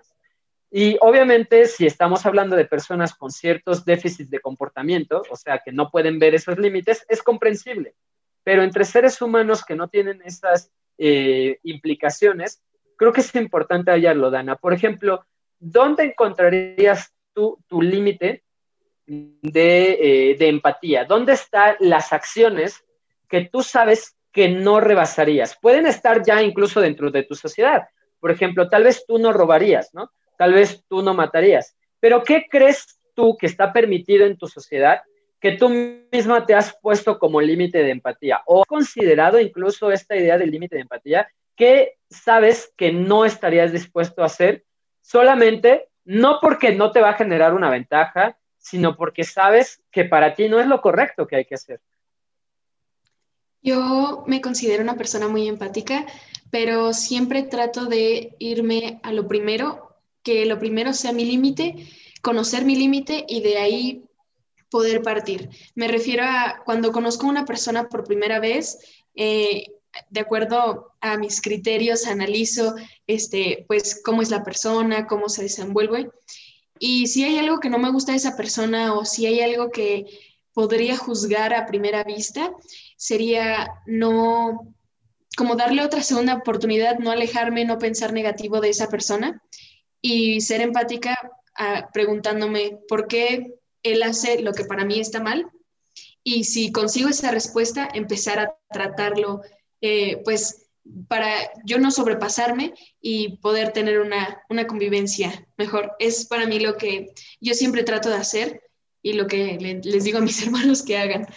[0.72, 5.72] Y obviamente si estamos hablando de personas con ciertos déficits de comportamiento, o sea, que
[5.72, 7.94] no pueden ver esos límites, es comprensible.
[8.44, 12.64] Pero entre seres humanos que no tienen esas eh, implicaciones,
[12.98, 14.56] creo que es importante hallarlo, Dana.
[14.56, 15.24] Por ejemplo,
[15.64, 18.44] ¿dónde encontrarías tú tu límite
[19.06, 21.06] de, eh, de empatía?
[21.06, 22.84] ¿Dónde están las acciones
[23.28, 25.58] que tú sabes que no rebasarías.
[25.62, 27.84] Pueden estar ya incluso dentro de tu sociedad.
[28.20, 30.12] Por ejemplo, tal vez tú no robarías, ¿no?
[30.38, 31.78] Tal vez tú no matarías.
[32.00, 35.02] Pero ¿qué crees tú que está permitido en tu sociedad
[35.40, 35.70] que tú
[36.12, 38.42] misma te has puesto como límite de empatía?
[38.48, 44.24] ¿O considerado incluso esta idea del límite de empatía que sabes que no estarías dispuesto
[44.24, 44.64] a hacer
[45.04, 50.34] solamente no porque no te va a generar una ventaja, sino porque sabes que para
[50.34, 51.82] ti no es lo correcto que hay que hacer?
[53.62, 56.06] Yo me considero una persona muy empática,
[56.50, 61.88] pero siempre trato de irme a lo primero, que lo primero sea mi límite,
[62.22, 64.04] conocer mi límite y de ahí
[64.70, 65.50] poder partir.
[65.76, 68.80] Me refiero a cuando conozco a una persona por primera vez,
[69.16, 69.68] eh,
[70.10, 72.76] de acuerdo a mis criterios, analizo
[73.08, 76.10] este, pues, cómo es la persona, cómo se desenvuelve.
[76.80, 79.72] Y si hay algo que no me gusta de esa persona o si hay algo
[79.72, 80.06] que
[80.54, 82.52] podría juzgar a primera vista,
[82.98, 84.74] sería no,
[85.38, 89.42] como darle otra segunda oportunidad, no alejarme, no pensar negativo de esa persona
[90.02, 91.18] y ser empática
[91.56, 95.52] ah, preguntándome por qué él hace lo que para mí está mal
[96.24, 99.42] y si consigo esa respuesta, empezar a tratarlo,
[99.84, 100.70] eh, pues
[101.10, 101.30] para
[101.66, 105.92] yo no sobrepasarme y poder tener una, una, convivencia mejor.
[106.00, 108.62] Es para mí lo que yo siempre trato de hacer
[109.02, 111.28] y lo que les digo a mis hermanos que hagan,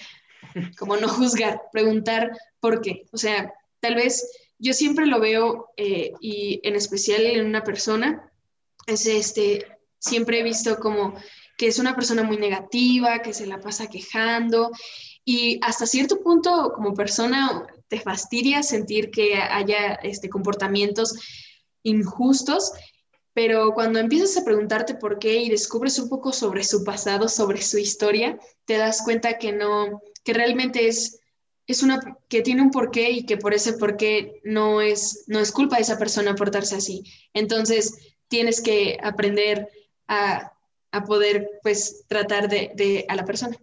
[0.78, 3.06] como no juzgar, preguntar por qué.
[3.10, 4.24] O sea, tal vez
[4.58, 8.32] yo siempre lo veo eh, y en especial en una persona,
[8.86, 9.66] es este,
[9.98, 11.14] siempre he visto como
[11.58, 14.70] que es una persona muy negativa, que se la pasa quejando
[15.28, 21.18] y hasta cierto punto como persona te fastidia sentir que haya este, comportamientos
[21.82, 22.72] injustos,
[23.34, 27.60] pero cuando empiezas a preguntarte por qué y descubres un poco sobre su pasado, sobre
[27.60, 31.18] su historia, te das cuenta que no, que realmente es,
[31.66, 35.50] es una, que tiene un porqué y que por ese porqué no es, no es
[35.50, 37.02] culpa de esa persona portarse así.
[37.34, 39.68] Entonces, tienes que aprender
[40.06, 40.52] a,
[40.92, 43.58] a poder, pues, tratar de, de, a la persona.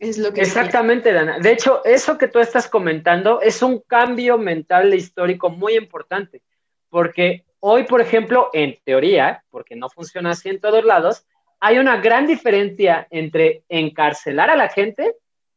[0.00, 1.38] Es lo que Exactamente, Dana.
[1.38, 6.42] De hecho, eso que tú estás comentando es un cambio mental histórico muy importante,
[6.88, 11.26] porque hoy, por ejemplo, en teoría, porque no funciona así en todos lados,
[11.60, 15.16] hay una gran diferencia entre encarcelar a la gente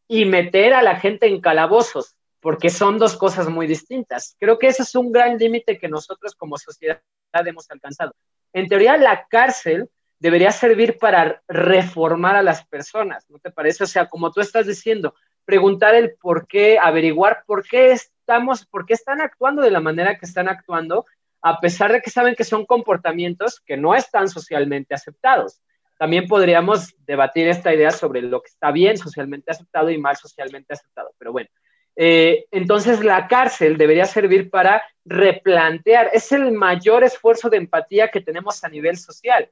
[0.10, 4.36] y meter a la gente en calabozos, porque son dos cosas muy distintas.
[4.38, 7.00] Creo que ese es un gran límite que nosotros como sociedad
[7.46, 8.14] hemos alcanzado.
[8.52, 9.90] En teoría, la cárcel
[10.24, 13.84] debería servir para reformar a las personas, ¿no te parece?
[13.84, 18.86] O sea, como tú estás diciendo, preguntar el por qué, averiguar por qué estamos, por
[18.86, 21.06] qué están actuando de la manera que están actuando,
[21.42, 25.60] a pesar de que saben que son comportamientos que no están socialmente aceptados.
[26.00, 30.74] También podríamos debatir esta idea sobre lo que está bien socialmente aceptado y mal socialmente
[30.74, 31.50] aceptado, pero bueno.
[31.98, 38.22] Eh, entonces la cárcel debería servir para replantear, es el mayor esfuerzo de empatía que
[38.22, 39.50] tenemos a nivel social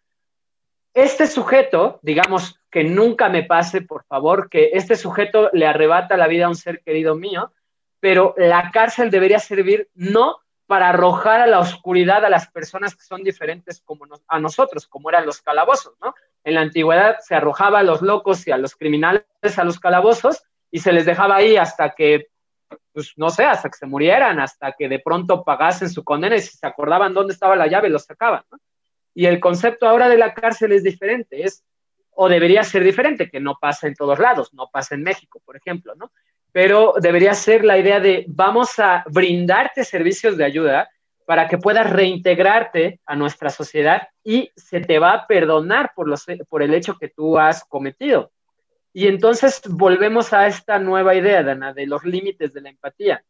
[0.94, 6.28] este sujeto, digamos que nunca me pase, por favor, que este sujeto le arrebata la
[6.28, 7.52] vida a un ser querido mío,
[8.00, 10.38] pero la cárcel debería servir no
[10.68, 15.10] para arrojar a la oscuridad a las personas que son diferentes como a nosotros, como
[15.10, 16.16] eran los calabozos, ¿no?
[16.46, 19.26] En la antigüedad se arrojaba a los locos y a los criminales
[19.58, 22.30] a los calabozos y se les dejaba ahí hasta que,
[22.94, 26.42] pues no sé, hasta que se murieran, hasta que de pronto pagasen su condena y
[26.42, 28.58] si se acordaban dónde estaba la llave, los sacaban, ¿no?
[29.14, 31.64] Y el concepto ahora de la cárcel es diferente, es,
[32.12, 35.58] o debería ser diferente, que no pasa en todos lados, no pasa en México, por
[35.58, 36.12] ejemplo, ¿no?
[36.52, 40.90] Pero debería ser la idea de vamos a brindarte servicios de ayuda
[41.26, 46.26] para que puedas reintegrarte a nuestra sociedad y se te va a perdonar por, los,
[46.50, 48.32] por el hecho que tú has cometido.
[48.94, 53.24] Y entonces volvemos a esta nueva idea, Dana, de los límites de la empatía.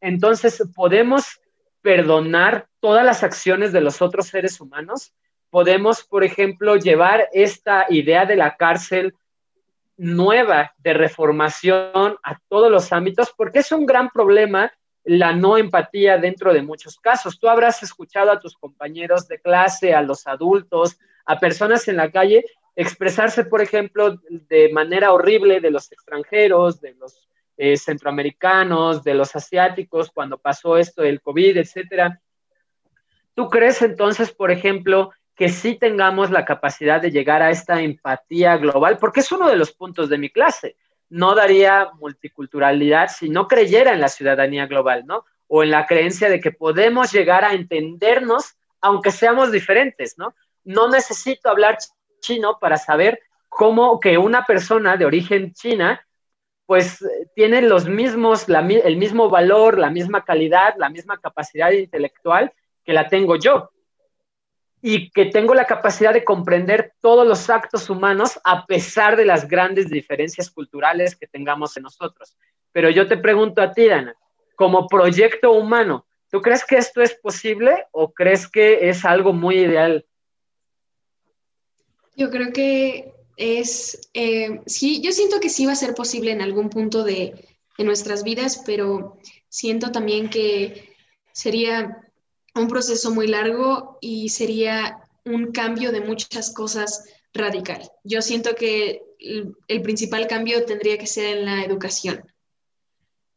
[0.00, 1.40] Entonces podemos
[1.82, 5.12] perdonar todas las acciones de los otros seres humanos,
[5.50, 9.14] podemos, por ejemplo, llevar esta idea de la cárcel
[9.96, 14.72] nueva de reformación a todos los ámbitos, porque es un gran problema
[15.04, 17.38] la no empatía dentro de muchos casos.
[17.38, 22.10] Tú habrás escuchado a tus compañeros de clase, a los adultos, a personas en la
[22.10, 22.44] calle
[22.76, 27.27] expresarse, por ejemplo, de manera horrible de los extranjeros, de los
[27.58, 32.20] eh, centroamericanos, de los asiáticos, cuando pasó esto del COVID, etcétera.
[33.34, 38.56] ¿Tú crees entonces, por ejemplo, que sí tengamos la capacidad de llegar a esta empatía
[38.56, 38.98] global?
[38.98, 40.76] Porque es uno de los puntos de mi clase.
[41.10, 45.24] No daría multiculturalidad si no creyera en la ciudadanía global, ¿no?
[45.48, 50.34] O en la creencia de que podemos llegar a entendernos aunque seamos diferentes, ¿no?
[50.64, 51.78] No necesito hablar
[52.20, 56.06] chino para saber cómo que una persona de origen china
[56.68, 57.02] pues
[57.34, 62.52] tiene los mismos, el mismo valor, la misma calidad, la misma capacidad intelectual
[62.84, 63.70] que la tengo yo
[64.82, 69.48] y que tengo la capacidad de comprender todos los actos humanos a pesar de las
[69.48, 72.36] grandes diferencias culturales que tengamos en nosotros.
[72.70, 74.14] Pero yo te pregunto a ti, Dana,
[74.54, 79.60] como proyecto humano, ¿tú crees que esto es posible o crees que es algo muy
[79.60, 80.04] ideal?
[82.14, 86.42] Yo creo que es, eh, sí, yo siento que sí va a ser posible en
[86.42, 87.46] algún punto de,
[87.78, 89.18] de nuestras vidas, pero
[89.48, 90.94] siento también que
[91.32, 92.04] sería
[92.54, 97.90] un proceso muy largo y sería un cambio de muchas cosas radical.
[98.04, 102.24] Yo siento que el, principal cambio tendría que ser en la educación.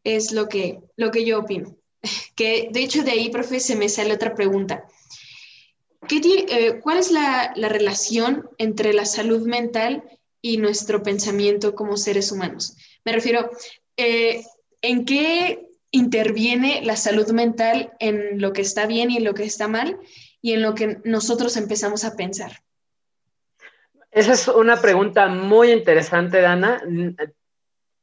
[0.04, 1.76] Es lo que, lo que yo opino.
[2.36, 4.86] Que de hecho de ahí, profe, se me sale otra pregunta.
[6.08, 10.04] ¿Qué eh, ¿Cuál es la, relación entre la salud mental
[10.42, 12.76] y nuestro pensamiento como seres humanos?
[13.06, 13.52] Me refiero,
[13.98, 14.44] eh,
[14.82, 19.44] ¿en qué interviene la salud mental en lo que está bien y en lo que
[19.44, 20.00] está mal
[20.42, 22.64] y en lo que nosotros empezamos a pensar?
[24.10, 26.82] Esa es una pregunta muy interesante, Dana.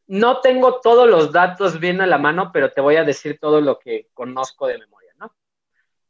[0.07, 3.61] No tengo todos los datos bien a la mano, pero te voy a decir todo
[3.61, 4.98] lo que conozco de memoria.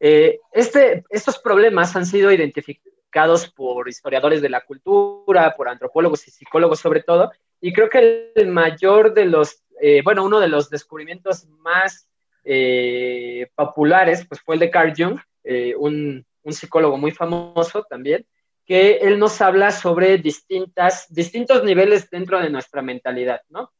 [0.00, 6.30] Eh, este, estos problemas han sido identificados por historiadores de la cultura, por antropólogos y
[6.30, 10.70] psicólogos sobre todo, y creo que el mayor de los eh, bueno, uno de los
[10.70, 12.08] descubrimientos más
[12.44, 18.24] eh, populares pues fue el de Carl Jung, eh, un, psicólogo muy famoso también,
[18.64, 23.70] que él nos habla sobre distintas, distintos niveles dentro de nuestra mentalidad, ¿no?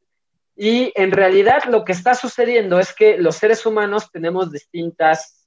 [0.55, 5.38] Y en realidad lo que está sucediendo es que los seres humanos tenemos distintas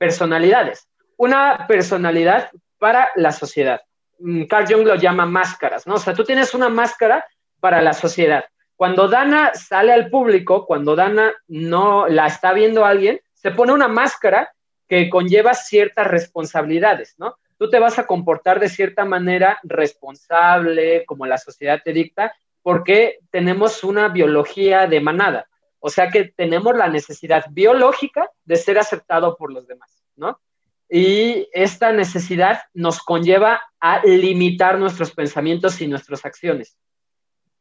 [0.00, 0.88] personalidades.
[1.18, 3.82] Una personalidad para la sociedad.
[4.18, 5.96] Mm, Carl Jung lo llama máscaras, ¿no?
[5.96, 7.26] O sea, tú tienes una máscara
[7.60, 8.46] para la sociedad.
[8.76, 13.88] Cuando Dana sale al público, cuando Dana no la está viendo alguien, se pone una
[13.88, 14.50] máscara
[14.88, 17.36] que conlleva ciertas responsabilidades, ¿no?
[17.58, 23.18] Tú te vas a comportar de cierta manera responsable, como la sociedad te dicta, porque
[23.30, 25.46] tenemos una biología de manada.
[25.80, 30.40] O sea que tenemos la necesidad biológica de ser aceptado por los demás, ¿no?
[30.88, 36.76] Y esta necesidad nos conlleva a limitar nuestros pensamientos y nuestras acciones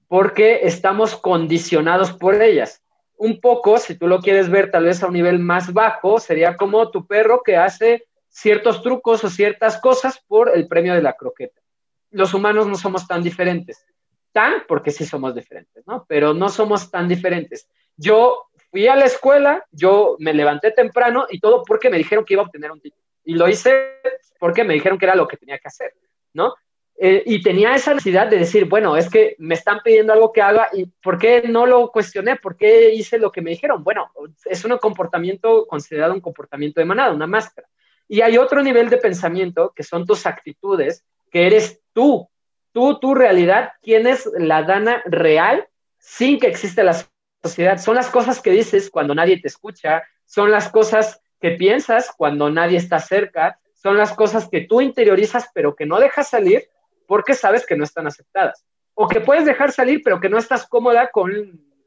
[0.10, 2.84] porque estamos condicionados por ellas.
[3.16, 6.58] Un poco, si tú lo quieres ver tal vez a un nivel más bajo, sería
[6.58, 11.14] como tu perro que hace ciertos trucos o ciertas cosas por el premio de la
[11.14, 11.62] croqueta.
[12.10, 13.86] Los humanos no somos tan diferentes.
[14.32, 16.06] Tan, porque sí somos diferentes, ¿no?
[16.08, 17.70] Pero no somos tan diferentes.
[18.00, 22.34] Yo fui a la escuela, yo me levanté temprano y todo porque me dijeron que
[22.34, 23.04] iba a obtener un título.
[23.26, 24.00] Y lo hice
[24.40, 25.94] porque me dijeron que era lo que tenía que hacer,
[26.34, 26.56] ¿no?
[26.98, 30.42] Eh, y tenía esa necesidad de decir, bueno, es que me están pidiendo algo que
[30.42, 32.38] haga y ¿por qué no lo cuestioné?
[32.38, 33.84] ¿Por qué hice lo que me dijeron?
[33.84, 34.12] Bueno,
[34.46, 37.68] es un comportamiento considerado un comportamiento de manada, una máscara.
[38.08, 42.30] Y hay otro nivel de pensamiento que son tus actitudes, que eres tú,
[42.72, 45.68] tú, tu realidad, quién es la Dana real
[46.00, 46.96] sin que exista la
[47.42, 47.78] sociedad.
[47.78, 52.50] Son las cosas que dices cuando nadie te escucha, son las cosas que piensas cuando
[52.50, 56.68] nadie está cerca, son las cosas que tú interiorizas pero que no dejas salir
[57.08, 58.66] porque sabes que no están aceptadas.
[58.94, 61.32] O que puedes dejar salir, pero que no estás cómoda con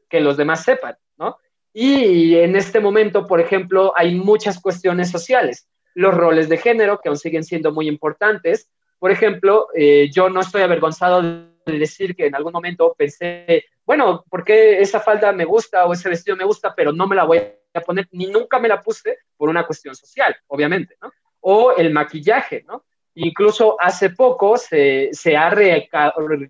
[0.09, 1.37] que los demás sepan, ¿no?
[1.71, 5.67] Y en este momento, por ejemplo, hay muchas cuestiones sociales.
[5.93, 8.69] Los roles de género, que aún siguen siendo muy importantes.
[8.99, 14.23] Por ejemplo, eh, yo no estoy avergonzado de decir que en algún momento pensé, bueno,
[14.29, 17.25] ¿por qué esa falda me gusta o ese vestido me gusta, pero no me la
[17.25, 17.39] voy
[17.73, 21.11] a poner, ni nunca me la puse por una cuestión social, obviamente, ¿no?
[21.41, 22.85] O el maquillaje, ¿no?
[23.15, 25.53] Incluso hace poco se, ha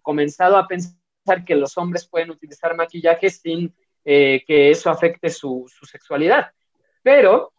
[0.01, 3.73] comenzado a pensar que los hombres pueden utilizar maquillaje sin
[4.05, 6.51] eh, que eso afecte su, sexualidad.
[7.01, 7.53] Pero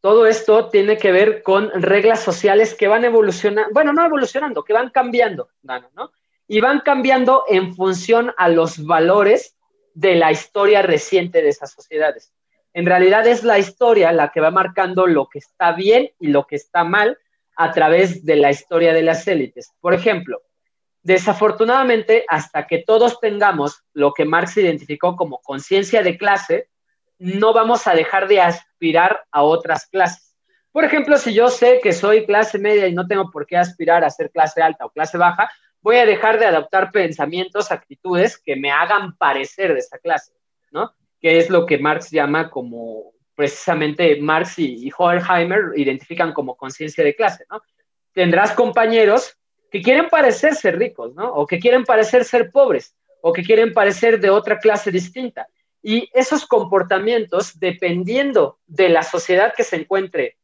[0.00, 4.72] todo esto tiene que ver con reglas sociales que van evolucionando, bueno, no evolucionando, que
[4.72, 6.12] van cambiando, ¿no?
[6.48, 9.56] Y van cambiando en función a los valores
[9.94, 12.32] de la historia reciente de esas sociedades.
[12.74, 16.46] En realidad es la historia la que va marcando lo que está bien y lo
[16.46, 17.18] que está mal
[17.56, 19.72] a través de la historia de las élites.
[19.80, 20.42] Por ejemplo,
[21.02, 26.68] desafortunadamente, hasta que todos tengamos lo que Marx identificó como conciencia de clase,
[27.18, 30.34] no vamos a dejar de aspirar a otras clases.
[30.72, 34.02] Por ejemplo, si yo sé que soy clase media y no tengo por qué aspirar
[34.02, 35.50] a ser clase alta o clase baja,
[35.82, 40.32] voy a dejar de adoptar pensamientos, actitudes que me hagan parecer de esa clase,
[40.70, 40.92] ¿no?
[41.20, 47.14] Que es lo que Marx llama como precisamente Marx y, Horkheimer identifican como conciencia de
[47.14, 47.60] clase, ¿no?
[48.12, 49.36] Tendrás compañeros
[49.70, 51.32] que quieren parecer ser ricos, ¿no?
[51.32, 55.46] O que quieren parecer ser pobres, o que quieren parecer de otra clase distinta.
[55.82, 60.36] Y esos comportamientos, dependiendo de la sociedad que se encuentre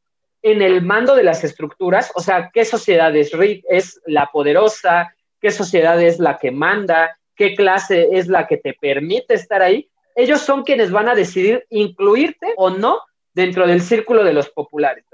[0.43, 3.31] en el mando de las estructuras, o sea, qué sociedad es,
[3.69, 8.75] es la poderosa, qué sociedad es la que manda, qué clase es la que te
[8.75, 14.25] permite estar ahí, ellos son quienes van a decidir incluirte o no dentro del círculo
[14.25, 15.05] de los populares.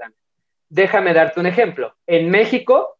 [0.67, 1.95] Déjame darte un ejemplo.
[2.07, 2.97] En México,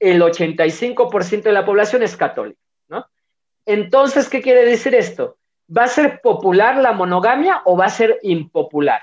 [0.00, 3.06] el 85% de la población es católica, ¿no?
[3.64, 5.38] Entonces, ¿qué quiere decir esto?
[5.74, 9.02] ¿Va a ser popular la monogamia o va a ser impopular?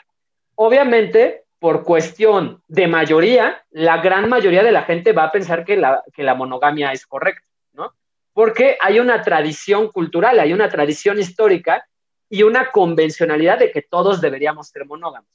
[0.56, 5.78] Obviamente, por cuestión de mayoría, la gran mayoría de la gente va a pensar que
[5.78, 7.94] la, monogamia es correcta, ¿no?
[8.34, 11.88] Porque hay una tradición cultural, hay una tradición histórica
[12.30, 15.30] y una convencionalidad de que todos deberíamos ser monógamos.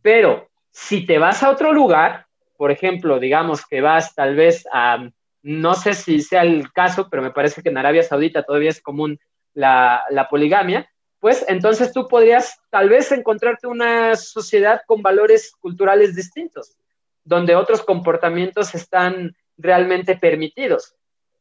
[0.00, 2.24] Pero si te vas a otro lugar,
[2.56, 5.06] por ejemplo, digamos que vas tal vez a,
[5.42, 8.80] no sé si sea el caso, pero me parece que en Arabia Saudita todavía es
[8.80, 9.20] común
[9.52, 10.90] la poligamia,
[11.22, 16.76] pues entonces tú podrías tal vez encontrarte una sociedad con valores culturales distintos,
[17.22, 20.96] donde otros comportamientos están realmente permitidos.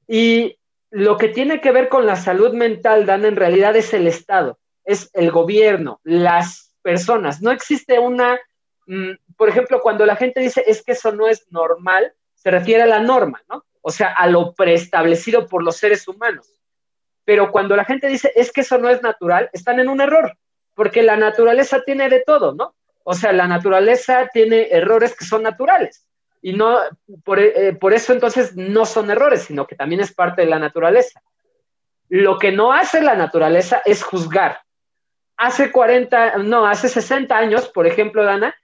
[0.08, 0.60] Y
[0.92, 4.60] lo que tiene que ver con la salud mental, Dan, en realidad es el Estado,
[4.86, 7.42] es el gobierno, las personas.
[7.42, 8.40] No existe una,
[8.86, 12.84] mm, por ejemplo, cuando la gente dice es que eso no es normal, se refiere
[12.84, 13.66] a la norma, ¿no?
[13.82, 16.54] O sea, a lo preestablecido por los seres humanos.
[17.26, 20.38] Pero cuando la gente dice es que eso no es natural, están en un error,
[20.74, 22.76] porque la naturaleza tiene de todo, ¿no?
[23.04, 26.08] O sea, la naturaleza tiene errores que son naturales.
[26.42, 26.80] Y no,
[27.24, 30.60] por, eh, por eso entonces no son errores, sino que también es parte de la
[30.60, 31.22] naturaleza.
[32.10, 34.62] Lo que no hace la naturaleza es juzgar.
[35.38, 38.56] Hace 40, no, hace 60 años, por ejemplo, Dana,